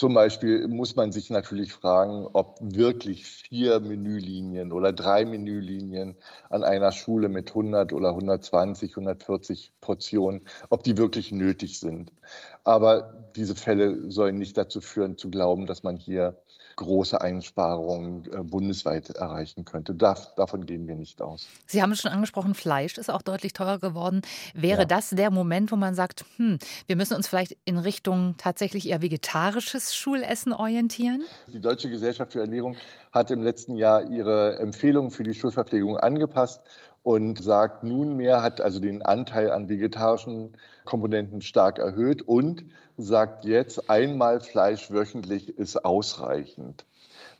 Zum 0.00 0.14
Beispiel 0.14 0.66
muss 0.66 0.96
man 0.96 1.12
sich 1.12 1.28
natürlich 1.28 1.74
fragen, 1.74 2.26
ob 2.32 2.56
wirklich 2.62 3.26
vier 3.26 3.80
Menülinien 3.80 4.72
oder 4.72 4.94
drei 4.94 5.26
Menülinien 5.26 6.16
an 6.48 6.64
einer 6.64 6.90
Schule 6.90 7.28
mit 7.28 7.50
100 7.50 7.92
oder 7.92 8.08
120, 8.08 8.92
140 8.92 9.74
Portionen, 9.82 10.40
ob 10.70 10.84
die 10.84 10.96
wirklich 10.96 11.32
nötig 11.32 11.80
sind. 11.80 12.14
Aber 12.64 13.12
diese 13.36 13.54
Fälle 13.54 14.10
sollen 14.10 14.38
nicht 14.38 14.56
dazu 14.56 14.80
führen, 14.80 15.18
zu 15.18 15.28
glauben, 15.28 15.66
dass 15.66 15.82
man 15.82 15.98
hier 15.98 16.38
große 16.76 17.20
Einsparungen 17.20 18.24
äh, 18.32 18.42
bundesweit 18.42 19.10
erreichen 19.10 19.64
könnte. 19.64 19.94
Darf, 19.94 20.34
davon 20.34 20.66
gehen 20.66 20.86
wir 20.86 20.94
nicht 20.94 21.20
aus. 21.22 21.46
Sie 21.66 21.82
haben 21.82 21.92
es 21.92 22.00
schon 22.00 22.10
angesprochen, 22.10 22.54
Fleisch 22.54 22.98
ist 22.98 23.10
auch 23.10 23.22
deutlich 23.22 23.52
teurer 23.52 23.78
geworden. 23.78 24.22
Wäre 24.54 24.80
ja. 24.80 24.84
das 24.86 25.10
der 25.10 25.30
Moment, 25.30 25.72
wo 25.72 25.76
man 25.76 25.94
sagt, 25.94 26.24
hm, 26.36 26.58
wir 26.86 26.96
müssen 26.96 27.14
uns 27.14 27.28
vielleicht 27.28 27.56
in 27.64 27.78
Richtung 27.78 28.34
tatsächlich 28.38 28.88
eher 28.88 29.02
vegetarisches 29.02 29.94
Schulessen 29.94 30.52
orientieren? 30.52 31.22
Die 31.48 31.60
Deutsche 31.60 31.90
Gesellschaft 31.90 32.32
für 32.32 32.40
Ernährung 32.40 32.76
hat 33.12 33.30
im 33.30 33.42
letzten 33.42 33.76
Jahr 33.76 34.08
ihre 34.10 34.58
Empfehlungen 34.58 35.10
für 35.10 35.24
die 35.24 35.34
Schulverpflegung 35.34 35.96
angepasst 35.96 36.60
und 37.02 37.42
sagt 37.42 37.82
nunmehr, 37.84 38.42
hat 38.42 38.60
also 38.60 38.80
den 38.80 39.02
Anteil 39.02 39.50
an 39.50 39.68
vegetarischen 39.68 40.56
Komponenten 40.84 41.40
stark 41.40 41.78
erhöht 41.78 42.22
und 42.22 42.64
sagt 42.96 43.44
jetzt, 43.44 43.88
einmal 43.88 44.40
Fleisch 44.40 44.90
wöchentlich 44.90 45.56
ist 45.58 45.84
ausreichend. 45.84 46.84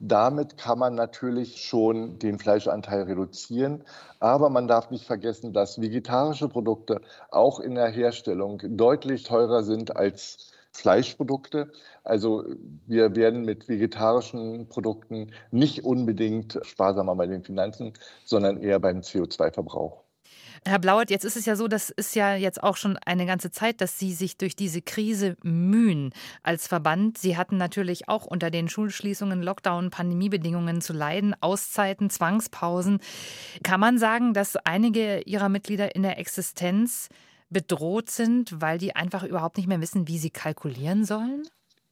Damit 0.02 0.56
kann 0.56 0.78
man 0.78 0.94
natürlich 0.94 1.60
schon 1.60 2.18
den 2.18 2.38
Fleischanteil 2.38 3.02
reduzieren, 3.02 3.84
aber 4.18 4.48
man 4.48 4.66
darf 4.66 4.90
nicht 4.90 5.04
vergessen, 5.04 5.52
dass 5.52 5.78
vegetarische 5.78 6.48
Produkte 6.48 7.02
auch 7.30 7.60
in 7.60 7.74
der 7.74 7.88
Herstellung 7.88 8.62
deutlich 8.64 9.24
teurer 9.24 9.62
sind 9.62 9.94
als 9.94 10.52
Fleischprodukte. 10.72 11.72
Also 12.04 12.44
wir 12.86 13.16
werden 13.16 13.44
mit 13.44 13.68
vegetarischen 13.68 14.68
Produkten 14.68 15.32
nicht 15.50 15.84
unbedingt 15.84 16.58
sparsamer 16.62 17.14
bei 17.16 17.26
den 17.26 17.42
Finanzen, 17.44 17.92
sondern 18.24 18.58
eher 18.58 18.78
beim 18.80 19.00
CO2-Verbrauch. 19.00 20.04
Herr 20.66 20.78
Blauert, 20.78 21.10
jetzt 21.10 21.24
ist 21.24 21.36
es 21.36 21.46
ja 21.46 21.56
so, 21.56 21.68
das 21.68 21.88
ist 21.88 22.14
ja 22.14 22.34
jetzt 22.34 22.62
auch 22.62 22.76
schon 22.76 22.98
eine 23.06 23.24
ganze 23.24 23.50
Zeit, 23.50 23.80
dass 23.80 23.98
Sie 23.98 24.12
sich 24.12 24.36
durch 24.36 24.54
diese 24.54 24.82
Krise 24.82 25.36
mühen 25.42 26.12
als 26.42 26.68
Verband. 26.68 27.16
Sie 27.16 27.38
hatten 27.38 27.56
natürlich 27.56 28.10
auch 28.10 28.26
unter 28.26 28.50
den 28.50 28.68
Schulschließungen, 28.68 29.42
Lockdown, 29.42 29.88
Pandemiebedingungen 29.88 30.82
zu 30.82 30.92
leiden, 30.92 31.34
Auszeiten, 31.40 32.10
Zwangspausen. 32.10 33.00
Kann 33.62 33.80
man 33.80 33.98
sagen, 33.98 34.34
dass 34.34 34.56
einige 34.56 35.22
Ihrer 35.22 35.48
Mitglieder 35.48 35.94
in 35.94 36.02
der 36.02 36.18
Existenz 36.18 37.08
bedroht 37.50 38.10
sind, 38.10 38.60
weil 38.60 38.78
die 38.78 38.96
einfach 38.96 39.24
überhaupt 39.24 39.56
nicht 39.56 39.66
mehr 39.66 39.80
wissen, 39.80 40.08
wie 40.08 40.18
sie 40.18 40.30
kalkulieren 40.30 41.04
sollen? 41.04 41.42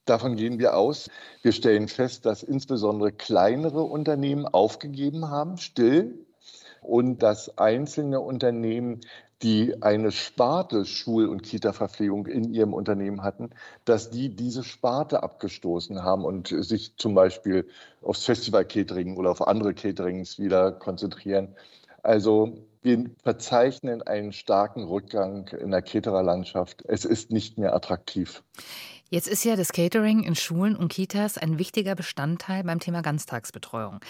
Davon 0.05 0.37
gehen 0.37 0.59
wir 0.59 0.77
aus. 0.77 1.11
Wir 1.43 1.53
stellen 1.53 1.89
fest, 1.89 2.25
dass 2.25 2.43
insbesondere 2.43 3.13
kleinere 3.13 3.83
Unternehmen 3.83 4.47
aufgegeben 4.47 5.29
haben, 5.29 5.59
still, 5.59 6.27
und 6.81 7.23
dass 7.23 7.59
einzelne 7.59 8.21
Unternehmen, 8.21 9.01
die 9.43 9.83
eine 9.83 10.11
Sparte 10.11 10.85
Schul- 10.85 11.29
und 11.29 11.43
Kita-Verpflegung 11.43 12.27
in 12.27 12.53
ihrem 12.53 12.73
Unternehmen 12.73 13.23
hatten, 13.23 13.51
dass 13.85 14.11
die 14.11 14.35
diese 14.35 14.65
Sparte 14.65 15.23
abgestoßen 15.23 16.03
haben 16.03 16.25
und 16.25 16.49
sich 16.49 16.97
zum 16.97 17.15
Beispiel 17.15 17.69
aufs 18.03 18.25
Festival-Catering 18.25 19.17
oder 19.17 19.31
auf 19.31 19.47
andere 19.47 19.75
Caterings 19.75 20.39
wieder 20.39 20.73
konzentrieren. 20.73 21.55
Also 22.03 22.68
wir 22.83 23.05
verzeichnen 23.23 24.03
einen 24.03 24.33
starken 24.33 24.85
Rückgang 24.85 25.49
in 25.49 25.71
der 25.71 25.83
Catererlandschaft. 25.83 26.83
Es 26.87 27.05
ist 27.05 27.31
nicht 27.31 27.59
mehr 27.59 27.75
attraktiv. 27.75 28.43
Jetzt 29.11 29.27
ist 29.27 29.43
ja 29.43 29.57
das 29.57 29.73
Catering 29.73 30.23
in 30.23 30.35
Schulen 30.35 30.77
und 30.77 30.93
Kitas 30.93 31.39
ein 31.39 31.59
wichtiger 31.59 31.95
Bestandteil 31.95 32.63
beim 32.63 32.79
Thema 32.79 33.01
Ganztagsbetreuung. 33.01 34.01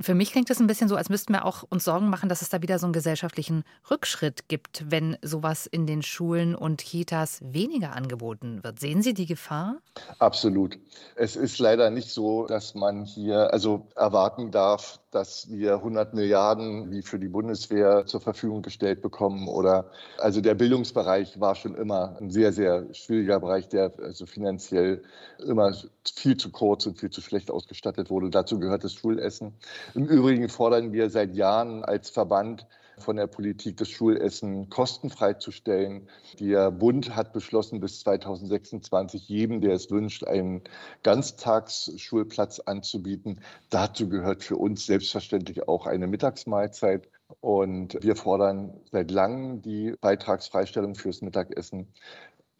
Für 0.00 0.14
mich 0.14 0.30
klingt 0.30 0.50
das 0.50 0.60
ein 0.60 0.68
bisschen 0.68 0.86
so, 0.86 0.94
als 0.94 1.08
müssten 1.08 1.32
wir 1.32 1.44
auch 1.44 1.64
uns 1.68 1.82
Sorgen 1.82 2.08
machen, 2.10 2.28
dass 2.28 2.42
es 2.42 2.48
da 2.48 2.62
wieder 2.62 2.78
so 2.78 2.86
einen 2.86 2.92
gesellschaftlichen 2.92 3.64
Rückschritt 3.90 4.48
gibt, 4.48 4.88
wenn 4.88 5.16
sowas 5.20 5.66
in 5.66 5.88
den 5.88 6.00
Schulen 6.00 6.54
und 6.54 6.84
Kitas 6.84 7.40
weniger 7.42 7.96
angeboten 7.96 8.62
wird. 8.62 8.78
Sehen 8.78 9.02
Sie 9.02 9.14
die 9.14 9.26
Gefahr? 9.26 9.78
Absolut. 10.20 10.78
Es 11.16 11.34
ist 11.34 11.58
leider 11.58 11.90
nicht 11.90 12.10
so, 12.10 12.46
dass 12.46 12.76
man 12.76 13.04
hier 13.04 13.52
also 13.52 13.88
erwarten 13.96 14.52
darf, 14.52 15.00
dass 15.16 15.50
wir 15.50 15.76
100 15.76 16.12
Milliarden 16.12 16.90
wie 16.90 17.00
für 17.00 17.18
die 17.18 17.28
Bundeswehr 17.28 18.04
zur 18.04 18.20
Verfügung 18.20 18.60
gestellt 18.60 19.00
bekommen 19.00 19.48
oder 19.48 19.90
also 20.18 20.42
der 20.42 20.54
Bildungsbereich 20.54 21.40
war 21.40 21.54
schon 21.54 21.74
immer 21.74 22.18
ein 22.20 22.30
sehr 22.30 22.52
sehr 22.52 22.92
schwieriger 22.92 23.40
Bereich, 23.40 23.66
der 23.70 23.92
also 23.98 24.26
finanziell 24.26 25.02
immer 25.38 25.74
viel 26.04 26.36
zu 26.36 26.50
kurz 26.50 26.84
und 26.84 27.00
viel 27.00 27.08
zu 27.08 27.22
schlecht 27.22 27.50
ausgestattet 27.50 28.10
wurde. 28.10 28.28
Dazu 28.28 28.60
gehört 28.60 28.84
das 28.84 28.92
Schulessen. 28.92 29.54
Im 29.94 30.04
Übrigen 30.04 30.50
fordern 30.50 30.92
wir 30.92 31.08
seit 31.08 31.34
Jahren 31.34 31.82
als 31.82 32.10
Verband 32.10 32.66
von 32.98 33.16
der 33.16 33.26
Politik, 33.26 33.76
das 33.76 33.88
Schulessen 33.88 34.70
kostenfrei 34.70 35.34
zu 35.34 35.50
stellen. 35.50 36.08
Der 36.40 36.70
Bund 36.70 37.14
hat 37.14 37.32
beschlossen, 37.32 37.80
bis 37.80 38.00
2026 38.00 39.28
jedem, 39.28 39.60
der 39.60 39.74
es 39.74 39.90
wünscht, 39.90 40.24
einen 40.24 40.62
Ganztagsschulplatz 41.02 42.60
anzubieten. 42.60 43.40
Dazu 43.70 44.08
gehört 44.08 44.42
für 44.42 44.56
uns 44.56 44.86
selbstverständlich 44.86 45.68
auch 45.68 45.86
eine 45.86 46.06
Mittagsmahlzeit. 46.06 47.08
Und 47.40 47.98
wir 48.02 48.14
fordern 48.14 48.80
seit 48.92 49.10
langem 49.10 49.60
die 49.60 49.94
Beitragsfreistellung 50.00 50.94
fürs 50.94 51.22
Mittagessen. 51.22 51.88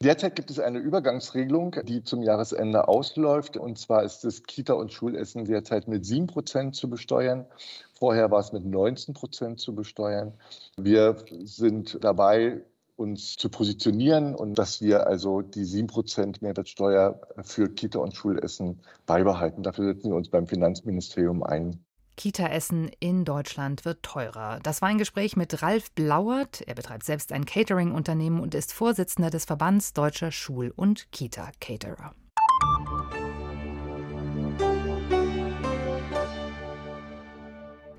Derzeit 0.03 0.37
gibt 0.37 0.51
es 0.51 0.59
eine 0.59 0.79
Übergangsregelung, 0.79 1.77
die 1.85 2.03
zum 2.03 2.23
Jahresende 2.23 2.87
ausläuft. 2.87 3.57
Und 3.57 3.79
zwar 3.79 4.03
ist 4.05 4.25
das 4.25 4.43
Kita- 4.43 4.75
und 4.75 4.93
Schulessen 4.93 5.47
derzeit 5.47 5.89
mit 5.89 6.05
7 6.05 6.27
Prozent 6.27 6.77
zu 6.77 6.91
besteuern. 6.91 7.47
Vorher 7.95 8.31
war 8.31 8.41
es 8.41 8.53
mit 8.53 8.67
19 8.67 9.15
Prozent 9.15 9.59
zu 9.59 9.75
besteuern. 9.75 10.35
Wir 10.77 11.17
sind 11.45 11.99
dabei, 12.03 12.63
uns 12.97 13.37
zu 13.37 13.49
positionieren 13.49 14.35
und 14.35 14.59
dass 14.59 14.83
wir 14.83 15.07
also 15.07 15.41
die 15.41 15.65
7 15.65 15.87
Prozent 15.87 16.43
Mehrwertsteuer 16.43 17.19
für 17.43 17.69
Kita- 17.69 17.99
und 17.99 18.15
Schulessen 18.15 18.81
beibehalten. 19.07 19.63
Dafür 19.63 19.95
setzen 19.95 20.11
wir 20.11 20.17
uns 20.17 20.29
beim 20.29 20.47
Finanzministerium 20.47 21.43
ein. 21.43 21.86
Kita-Essen 22.17 22.91
in 23.01 23.25
Deutschland 23.25 23.85
wird 23.85 24.03
teurer. 24.03 24.59
Das 24.63 24.83
war 24.83 24.89
ein 24.89 24.99
Gespräch 24.99 25.37
mit 25.37 25.63
Ralf 25.63 25.91
Blauert. 25.93 26.63
Er 26.63 26.75
betreibt 26.75 27.05
selbst 27.05 27.33
ein 27.33 27.45
Catering-Unternehmen 27.45 28.41
und 28.41 28.55
ist 28.55 28.73
Vorsitzender 28.73 29.31
des 29.31 29.45
Verbands 29.45 29.93
Deutscher 29.93 30.33
Schul- 30.33 30.73
und 30.75 31.11
Kita-Caterer. 31.13 32.15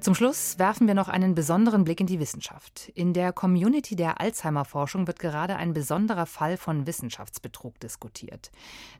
Zum 0.07 0.15
Schluss 0.15 0.57
werfen 0.57 0.87
wir 0.87 0.93
noch 0.93 1.09
einen 1.09 1.35
besonderen 1.35 1.83
Blick 1.83 1.99
in 1.99 2.07
die 2.07 2.21
Wissenschaft. 2.21 2.89
In 2.95 3.11
der 3.11 3.33
Community 3.33 3.97
der 3.97 4.21
Alzheimer-Forschung 4.21 5.05
wird 5.05 5.19
gerade 5.19 5.57
ein 5.57 5.73
besonderer 5.73 6.25
Fall 6.25 6.55
von 6.55 6.87
Wissenschaftsbetrug 6.87 7.77
diskutiert. 7.81 8.49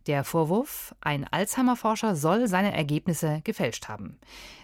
Der 0.07 0.25
Vorwurf, 0.25 0.93
ein 0.99 1.25
Alzheimer-Forscher 1.25 2.17
soll 2.17 2.49
seine 2.49 2.75
Ergebnisse 2.75 3.39
gefälscht 3.45 3.87
haben. 3.87 4.19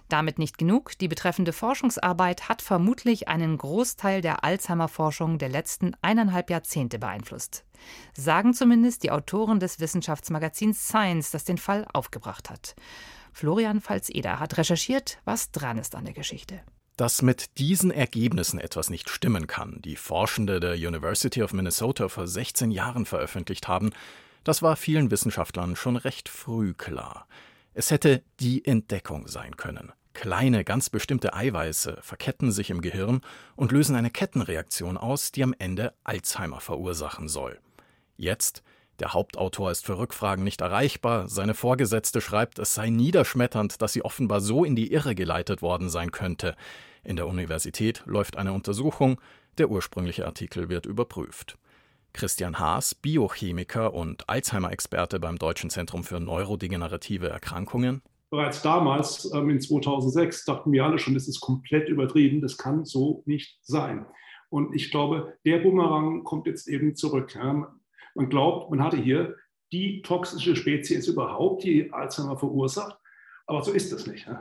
Damit 0.09 0.37
nicht 0.37 0.57
genug, 0.57 0.97
die 0.97 1.07
betreffende 1.07 1.53
Forschungsarbeit 1.53 2.49
hat 2.49 2.61
vermutlich 2.61 3.29
einen 3.29 3.57
Großteil 3.57 4.19
der 4.19 4.43
Alzheimer-Forschung 4.43 5.37
der 5.37 5.47
letzten 5.47 5.93
eineinhalb 6.01 6.49
Jahrzehnte 6.49 6.99
beeinflusst. 6.99 7.63
Sagen 8.17 8.53
zumindest 8.53 9.03
die 9.03 9.11
Autoren 9.11 9.61
des 9.61 9.79
Wissenschaftsmagazins 9.79 10.89
Science, 10.89 11.31
das 11.31 11.45
den 11.45 11.57
Fall 11.57 11.87
aufgebracht 11.93 12.49
hat. 12.49 12.75
Florian 13.33 13.81
Pfalz-Eder 13.81 14.39
hat 14.39 14.57
recherchiert, 14.57 15.17
was 15.25 15.51
dran 15.51 15.77
ist 15.77 15.95
an 15.95 16.05
der 16.05 16.13
Geschichte. 16.13 16.61
Dass 16.95 17.23
mit 17.23 17.57
diesen 17.57 17.89
Ergebnissen 17.89 18.59
etwas 18.59 18.91
nicht 18.91 19.09
stimmen 19.09 19.47
kann, 19.47 19.81
die 19.83 19.95
Forschende 19.95 20.59
der 20.59 20.75
University 20.75 21.41
of 21.41 21.51
Minnesota 21.51 22.07
vor 22.07 22.27
16 22.27 22.69
Jahren 22.69 23.05
veröffentlicht 23.05 23.67
haben, 23.67 23.91
das 24.43 24.61
war 24.61 24.75
vielen 24.75 25.09
Wissenschaftlern 25.09 25.75
schon 25.75 25.95
recht 25.95 26.29
früh 26.29 26.73
klar. 26.73 27.27
Es 27.73 27.89
hätte 27.89 28.23
die 28.39 28.63
Entdeckung 28.63 29.27
sein 29.27 29.57
können. 29.57 29.91
Kleine, 30.13 30.63
ganz 30.63 30.91
bestimmte 30.91 31.33
Eiweiße 31.33 31.97
verketten 32.01 32.51
sich 32.51 32.69
im 32.69 32.81
Gehirn 32.81 33.21
und 33.55 33.71
lösen 33.71 33.95
eine 33.95 34.11
Kettenreaktion 34.11 34.97
aus, 34.97 35.31
die 35.31 35.43
am 35.43 35.55
Ende 35.57 35.93
Alzheimer 36.03 36.59
verursachen 36.59 37.27
soll. 37.27 37.59
Jetzt 38.15 38.61
der 38.99 39.13
Hauptautor 39.13 39.71
ist 39.71 39.85
für 39.85 39.97
Rückfragen 39.97 40.43
nicht 40.43 40.61
erreichbar. 40.61 41.27
Seine 41.27 41.53
Vorgesetzte 41.55 42.21
schreibt, 42.21 42.59
es 42.59 42.73
sei 42.73 42.89
niederschmetternd, 42.89 43.81
dass 43.81 43.93
sie 43.93 44.03
offenbar 44.05 44.39
so 44.39 44.63
in 44.63 44.75
die 44.75 44.91
Irre 44.91 45.15
geleitet 45.15 45.61
worden 45.61 45.89
sein 45.89 46.11
könnte. 46.11 46.55
In 47.03 47.15
der 47.15 47.27
Universität 47.27 48.03
läuft 48.05 48.37
eine 48.37 48.53
Untersuchung. 48.53 49.19
Der 49.57 49.69
ursprüngliche 49.69 50.25
Artikel 50.25 50.69
wird 50.69 50.85
überprüft. 50.85 51.57
Christian 52.13 52.59
Haas, 52.59 52.93
Biochemiker 52.93 53.93
und 53.93 54.29
Alzheimer-Experte 54.29 55.19
beim 55.19 55.37
Deutschen 55.37 55.71
Zentrum 55.71 56.03
für 56.03 56.19
neurodegenerative 56.19 57.27
Erkrankungen. 57.27 58.03
Bereits 58.29 58.61
damals, 58.61 59.31
ähm, 59.33 59.49
in 59.49 59.59
2006, 59.61 60.45
dachten 60.45 60.71
wir 60.71 60.85
alle 60.85 60.99
schon, 60.99 61.15
das 61.15 61.27
ist 61.27 61.39
komplett 61.39 61.89
übertrieben, 61.89 62.41
das 62.41 62.57
kann 62.57 62.85
so 62.85 63.23
nicht 63.25 63.59
sein. 63.63 64.05
Und 64.49 64.75
ich 64.75 64.91
glaube, 64.91 65.33
der 65.45 65.59
Bumerang 65.59 66.23
kommt 66.23 66.45
jetzt 66.45 66.67
eben 66.67 66.95
zurück. 66.95 67.35
Man 68.15 68.29
glaubt, 68.29 68.69
man 68.69 68.83
hatte 68.83 68.97
hier 68.97 69.35
die 69.71 70.01
toxische 70.01 70.55
Spezies 70.55 71.07
überhaupt, 71.07 71.63
die 71.63 71.91
Alzheimer 71.91 72.37
verursacht. 72.37 72.97
Aber 73.45 73.63
so 73.63 73.71
ist 73.71 73.91
das 73.91 74.07
nicht. 74.07 74.27
Ne? 74.27 74.39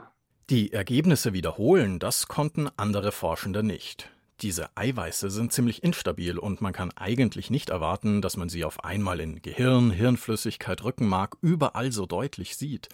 Die 0.50 0.72
Ergebnisse 0.72 1.32
wiederholen, 1.32 1.98
das 1.98 2.28
konnten 2.28 2.68
andere 2.76 3.12
Forschende 3.12 3.62
nicht. 3.62 4.10
Diese 4.42 4.76
Eiweiße 4.76 5.30
sind 5.30 5.52
ziemlich 5.52 5.84
instabil 5.84 6.36
und 6.36 6.60
man 6.60 6.72
kann 6.72 6.90
eigentlich 6.96 7.48
nicht 7.48 7.70
erwarten, 7.70 8.20
dass 8.20 8.36
man 8.36 8.48
sie 8.48 8.64
auf 8.64 8.84
einmal 8.84 9.20
in 9.20 9.40
Gehirn, 9.40 9.90
Hirnflüssigkeit, 9.90 10.82
Rückenmark 10.82 11.36
überall 11.42 11.92
so 11.92 12.06
deutlich 12.06 12.56
sieht. 12.56 12.88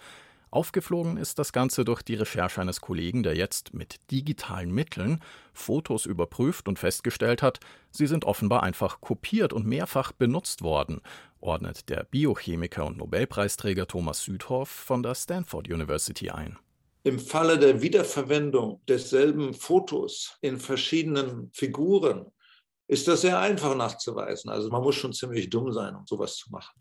Aufgeflogen 0.51 1.17
ist 1.17 1.37
das 1.37 1.53
Ganze 1.53 1.85
durch 1.85 2.01
die 2.01 2.15
Recherche 2.15 2.61
eines 2.61 2.81
Kollegen, 2.81 3.21
der 3.21 3.35
jetzt 3.35 3.73
mit 3.73 3.97
digitalen 4.09 4.71
Mitteln 4.71 5.21
Fotos 5.53 6.05
überprüft 6.05 6.67
und 6.67 6.79
festgestellt 6.79 7.43
hat, 7.43 7.59
sie 7.91 8.07
sind 8.07 8.25
offenbar 8.25 8.63
einfach 8.63 8.99
kopiert 8.99 9.53
und 9.53 9.67
mehrfach 9.67 10.11
benutzt 10.11 10.63
worden, 10.63 11.01
ordnet 11.39 11.89
der 11.89 12.03
Biochemiker 12.03 12.85
und 12.85 12.97
Nobelpreisträger 12.97 13.87
Thomas 13.87 14.23
Südhoff 14.23 14.69
von 14.69 15.03
der 15.03 15.13
Stanford 15.13 15.67
University 15.67 16.31
ein. 16.31 16.57
Im 17.03 17.19
Falle 17.19 17.59
der 17.59 17.81
Wiederverwendung 17.81 18.81
desselben 18.87 19.53
Fotos 19.53 20.37
in 20.41 20.59
verschiedenen 20.59 21.51
Figuren 21.53 22.25
ist 22.87 23.07
das 23.07 23.21
sehr 23.21 23.39
einfach 23.39 23.75
nachzuweisen. 23.75 24.49
Also 24.49 24.69
man 24.69 24.81
muss 24.81 24.95
schon 24.95 25.13
ziemlich 25.13 25.49
dumm 25.49 25.71
sein, 25.71 25.95
um 25.95 26.07
sowas 26.07 26.35
zu 26.35 26.51
machen. 26.51 26.73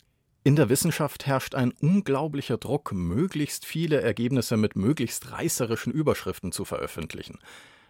In 0.49 0.57
der 0.57 0.71
Wissenschaft 0.71 1.27
herrscht 1.27 1.55
ein 1.55 1.73
unglaublicher 1.73 2.57
Druck, 2.57 2.93
möglichst 2.95 3.67
viele 3.67 4.01
Ergebnisse 4.01 4.57
mit 4.57 4.77
möglichst 4.77 5.31
reißerischen 5.31 5.93
Überschriften 5.93 6.53
zu 6.53 6.65
veröffentlichen. 6.65 7.39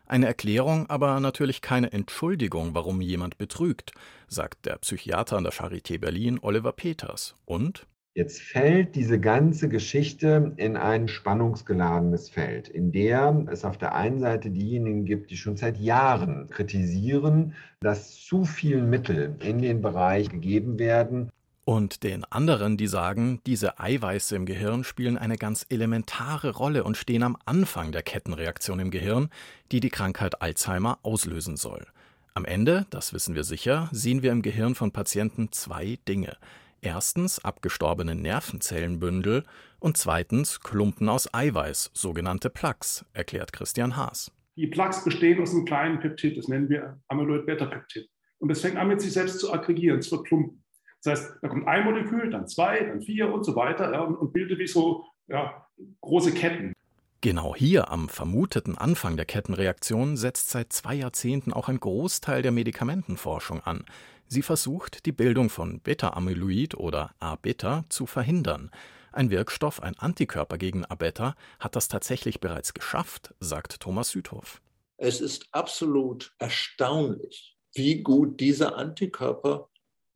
Eine 0.07 0.27
Erklärung, 0.27 0.90
aber 0.90 1.21
natürlich 1.21 1.62
keine 1.62 1.92
Entschuldigung, 1.92 2.75
warum 2.75 3.01
jemand 3.01 3.38
betrügt, 3.38 3.92
sagt 4.27 4.66
der 4.66 4.79
Psychiater 4.79 5.37
an 5.37 5.44
der 5.44 5.53
Charité 5.53 6.01
Berlin 6.01 6.40
Oliver 6.42 6.73
Peters. 6.73 7.37
Und 7.44 7.87
Jetzt 8.14 8.42
fällt 8.42 8.97
diese 8.97 9.21
ganze 9.21 9.68
Geschichte 9.68 10.53
in 10.57 10.77
ein 10.77 11.07
spannungsgeladenes 11.07 12.29
Feld, 12.29 12.68
in 12.68 12.90
der 12.90 13.47
es 13.53 13.64
auf 13.64 13.79
der 13.79 13.94
einen 13.94 14.18
Seite 14.18 14.51
diejenigen 14.51 15.05
gibt, 15.05 15.31
die 15.31 15.37
schon 15.37 15.57
seit 15.57 15.79
Jahren 15.79 16.49
kritisieren, 16.49 17.55
dass 17.79 18.16
zu 18.16 18.44
viel 18.44 18.83
Mittel 18.83 19.37
in 19.38 19.62
den 19.62 19.81
Bereich 19.81 20.29
gegeben 20.29 20.81
werden. 20.81 21.31
Und 21.68 22.02
den 22.02 22.24
anderen, 22.24 22.78
die 22.78 22.87
sagen, 22.87 23.42
diese 23.44 23.78
Eiweiße 23.78 24.35
im 24.35 24.46
Gehirn 24.46 24.85
spielen 24.85 25.18
eine 25.18 25.37
ganz 25.37 25.66
elementare 25.68 26.52
Rolle 26.57 26.83
und 26.83 26.96
stehen 26.96 27.22
am 27.22 27.37
Anfang 27.44 27.92
der 27.92 28.00
Kettenreaktion 28.00 28.81
im 28.81 28.90
Gehirn, 28.90 29.28
die 29.70 29.81
die 29.81 29.90
Krankheit 29.90 30.40
Alzheimer 30.40 30.98
auslösen 31.02 31.59
soll. 31.59 31.85
Am 32.33 32.46
Ende, 32.46 32.87
das 32.88 33.12
wissen 33.12 33.35
wir 33.35 33.44
sicher, 33.44 33.90
sehen 33.92 34.22
wir 34.22 34.33
im 34.33 34.40
Gehirn 34.40 34.74
von 34.74 34.92
Patienten 34.92 35.52
zwei 35.52 35.98
Dinge. 36.09 36.38
Erstens 36.81 37.44
abgestorbene 37.44 38.14
Nervenzellenbündel 38.14 39.44
und 39.78 39.98
zweitens 39.98 40.61
Klumpen 40.61 41.11
aus 41.11 41.35
Eiweiß, 41.35 41.90
sogenannte 41.92 42.48
Plaques, 42.48 43.04
erklärt 43.12 43.52
Christian 43.52 43.94
Haas. 43.94 44.33
Die 44.57 44.68
Plaques 44.68 45.04
bestehen 45.04 45.42
aus 45.42 45.50
einem 45.50 45.66
kleinen 45.66 46.00
Peptid, 46.00 46.38
das 46.38 46.48
nennen 46.48 46.70
wir 46.70 46.98
Amyloid-Beta-Peptid. 47.09 48.09
Und 48.38 48.50
es 48.50 48.62
fängt 48.62 48.76
an, 48.76 48.88
mit 48.88 49.02
sich 49.02 49.12
selbst 49.12 49.38
zu 49.38 49.52
aggregieren, 49.52 50.00
zu 50.00 50.16
verklumpen. 50.16 50.64
Das 51.02 51.20
heißt, 51.20 51.38
da 51.42 51.48
kommt 51.48 51.66
ein 51.66 51.84
Molekül, 51.84 52.30
dann 52.30 52.48
zwei, 52.48 52.80
dann 52.80 53.00
vier 53.00 53.32
und 53.32 53.44
so 53.44 53.54
weiter 53.54 53.92
ja, 53.92 54.00
und, 54.00 54.32
bildet 54.32 54.58
wie 54.58 54.66
so 54.66 55.04
ja, 55.28 55.66
große 56.00 56.32
Ketten. 56.32 56.72
Genau 57.20 57.54
hier 57.56 57.90
am 57.90 58.08
vermuteten 58.08 58.78
Anfang 58.78 59.16
der 59.16 59.26
Kettenreaktion 59.26 60.16
setzt 60.16 60.50
seit 60.50 60.72
zwei 60.72 60.94
Jahrzehnten 60.94 61.52
auch 61.52 61.68
ein 61.68 61.80
Großteil 61.80 62.42
der 62.42 62.52
Medikamentenforschung 62.52 63.61
an. 63.61 63.84
Sie 64.28 64.42
versucht, 64.42 65.06
die 65.06 65.12
Bildung 65.12 65.50
von 65.50 65.80
Beta-Amyloid 65.80 66.76
oder 66.76 67.14
A-Beta 67.18 67.84
zu 67.88 68.06
verhindern. 68.06 68.70
Ein 69.11 69.30
Wirkstoff, 69.30 69.82
ein 69.82 69.98
Antikörper 69.98 70.58
gegen 70.58 70.84
A-Beta, 70.84 71.34
hat 71.58 71.74
das 71.74 71.88
tatsächlich 71.88 72.40
bereits 72.40 72.74
geschafft, 72.74 73.34
sagt 73.40 73.80
Thomas 73.80 74.11
Südhoff. 74.11 74.61
Es 74.96 75.20
ist 75.20 75.48
absolut 75.52 76.34
erstaunlich, 76.38 77.56
wie 77.74 78.02
gut 78.02 78.38
dieser 78.38 78.76
Antikörper 78.76 79.68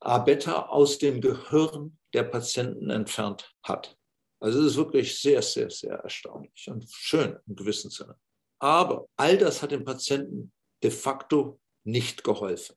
A-Beta 0.04 0.66
aus 0.66 0.98
dem 0.98 1.20
Gehirn 1.20 1.96
der 2.12 2.24
Patienten 2.24 2.90
entfernt 2.90 3.52
hat. 3.62 3.96
Also 4.40 4.60
es 4.60 4.72
ist 4.72 4.76
wirklich 4.76 5.20
sehr, 5.20 5.40
sehr, 5.42 5.70
sehr 5.70 5.94
erstaunlich 5.94 6.68
und 6.68 6.84
schön 6.90 7.38
im 7.46 7.56
gewissen 7.56 7.90
Sinne. 7.90 8.16
Aber 8.58 9.06
all 9.16 9.38
das 9.38 9.62
hat 9.62 9.70
dem 9.70 9.84
Patienten 9.84 10.52
de 10.82 10.90
facto 10.90 11.60
nicht 11.84 12.24
geholfen. 12.24 12.74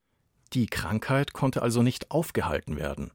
Die 0.53 0.67
Krankheit 0.67 1.33
konnte 1.33 1.61
also 1.61 1.81
nicht 1.81 2.11
aufgehalten 2.11 2.77
werden. 2.77 3.11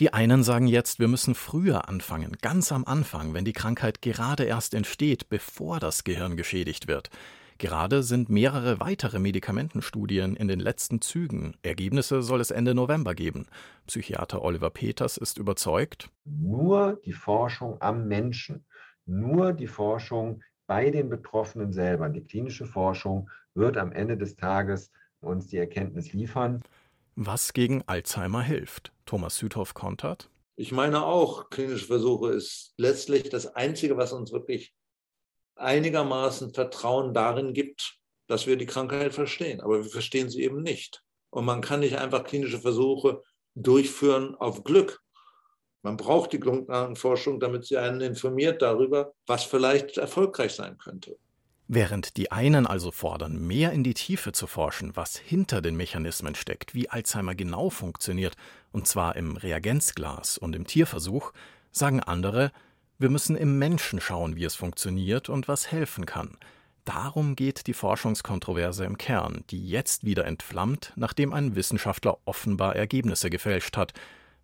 Die 0.00 0.12
einen 0.12 0.42
sagen 0.42 0.66
jetzt, 0.66 0.98
wir 0.98 1.06
müssen 1.06 1.36
früher 1.36 1.88
anfangen, 1.88 2.36
ganz 2.42 2.72
am 2.72 2.84
Anfang, 2.84 3.32
wenn 3.32 3.44
die 3.44 3.52
Krankheit 3.52 4.02
gerade 4.02 4.44
erst 4.44 4.74
entsteht, 4.74 5.28
bevor 5.28 5.78
das 5.78 6.02
Gehirn 6.02 6.36
geschädigt 6.36 6.88
wird. 6.88 7.10
Gerade 7.58 8.02
sind 8.02 8.28
mehrere 8.28 8.80
weitere 8.80 9.18
Medikamentenstudien 9.18 10.36
in 10.36 10.48
den 10.48 10.60
letzten 10.60 11.00
Zügen. 11.00 11.56
Ergebnisse 11.62 12.22
soll 12.22 12.40
es 12.40 12.50
Ende 12.50 12.74
November 12.74 13.14
geben. 13.14 13.46
Psychiater 13.86 14.42
Oliver 14.42 14.70
Peters 14.70 15.16
ist 15.16 15.38
überzeugt. 15.38 16.10
Nur 16.24 17.00
die 17.04 17.12
Forschung 17.12 17.80
am 17.80 18.08
Menschen, 18.08 18.64
nur 19.06 19.52
die 19.52 19.68
Forschung 19.68 20.42
bei 20.66 20.90
den 20.90 21.08
Betroffenen 21.08 21.72
selber, 21.72 22.08
die 22.08 22.24
klinische 22.24 22.66
Forschung 22.66 23.30
wird 23.54 23.76
am 23.76 23.92
Ende 23.92 24.16
des 24.16 24.36
Tages 24.36 24.90
uns 25.20 25.46
die 25.46 25.58
Erkenntnis 25.58 26.12
liefern. 26.12 26.62
Was 27.16 27.52
gegen 27.52 27.82
Alzheimer 27.86 28.42
hilft. 28.42 28.92
Thomas 29.06 29.36
Südhoff 29.36 29.74
kontert. 29.74 30.28
Ich 30.56 30.72
meine 30.72 31.04
auch, 31.04 31.50
klinische 31.50 31.86
Versuche 31.86 32.30
ist 32.30 32.74
letztlich 32.76 33.28
das 33.28 33.54
Einzige, 33.54 33.96
was 33.96 34.12
uns 34.12 34.32
wirklich 34.32 34.74
einigermaßen 35.56 36.52
Vertrauen 36.52 37.14
darin 37.14 37.52
gibt, 37.52 37.98
dass 38.26 38.46
wir 38.46 38.56
die 38.56 38.66
Krankheit 38.66 39.14
verstehen. 39.14 39.60
Aber 39.60 39.82
wir 39.82 39.90
verstehen 39.90 40.30
sie 40.30 40.42
eben 40.42 40.62
nicht. 40.62 41.02
Und 41.30 41.44
man 41.44 41.60
kann 41.60 41.80
nicht 41.80 41.98
einfach 41.98 42.24
klinische 42.24 42.60
Versuche 42.60 43.22
durchführen 43.54 44.34
auf 44.34 44.64
Glück. 44.64 45.00
Man 45.82 45.96
braucht 45.96 46.32
die 46.32 46.40
Grundlagenforschung, 46.40 47.40
damit 47.40 47.66
sie 47.66 47.76
einen 47.76 48.00
informiert 48.00 48.62
darüber, 48.62 49.12
was 49.26 49.44
vielleicht 49.44 49.98
erfolgreich 49.98 50.54
sein 50.54 50.78
könnte. 50.78 51.18
Während 51.66 52.16
die 52.16 52.30
einen 52.30 52.66
also 52.66 52.90
fordern, 52.90 53.38
mehr 53.46 53.72
in 53.72 53.84
die 53.84 53.94
Tiefe 53.94 54.32
zu 54.32 54.46
forschen, 54.46 54.96
was 54.96 55.16
hinter 55.16 55.62
den 55.62 55.76
Mechanismen 55.76 56.34
steckt, 56.34 56.74
wie 56.74 56.90
Alzheimer 56.90 57.34
genau 57.34 57.70
funktioniert, 57.70 58.34
und 58.70 58.86
zwar 58.86 59.16
im 59.16 59.36
Reagenzglas 59.36 60.36
und 60.36 60.54
im 60.54 60.66
Tierversuch, 60.66 61.32
sagen 61.70 62.00
andere, 62.00 62.52
wir 62.98 63.10
müssen 63.10 63.36
im 63.36 63.58
Menschen 63.58 64.00
schauen, 64.00 64.36
wie 64.36 64.44
es 64.44 64.54
funktioniert 64.54 65.28
und 65.28 65.48
was 65.48 65.70
helfen 65.70 66.06
kann. 66.06 66.36
Darum 66.84 67.34
geht 67.34 67.66
die 67.66 67.72
Forschungskontroverse 67.72 68.84
im 68.84 68.98
Kern, 68.98 69.42
die 69.50 69.66
jetzt 69.66 70.04
wieder 70.04 70.26
entflammt, 70.26 70.92
nachdem 70.96 71.32
ein 71.32 71.56
Wissenschaftler 71.56 72.18
offenbar 72.26 72.76
Ergebnisse 72.76 73.30
gefälscht 73.30 73.76
hat, 73.76 73.94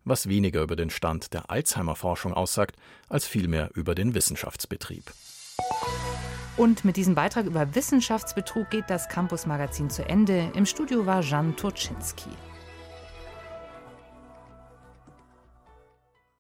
was 0.04 0.28
weniger 0.28 0.62
über 0.62 0.74
den 0.74 0.90
Stand 0.90 1.34
der 1.34 1.50
Alzheimer-Forschung 1.50 2.32
aussagt, 2.32 2.76
als 3.08 3.26
vielmehr 3.26 3.70
über 3.74 3.94
den 3.94 4.14
Wissenschaftsbetrieb. 4.14 5.04
Und 6.56 6.84
mit 6.84 6.96
diesem 6.96 7.14
Beitrag 7.14 7.46
über 7.46 7.74
Wissenschaftsbetrug 7.74 8.70
geht 8.70 8.88
das 8.88 9.08
Campus 9.08 9.46
Magazin 9.46 9.90
zu 9.90 10.06
Ende. 10.08 10.50
Im 10.54 10.66
Studio 10.66 11.06
war 11.06 11.22
Jan 11.22 11.56
Turczynski. 11.56 12.30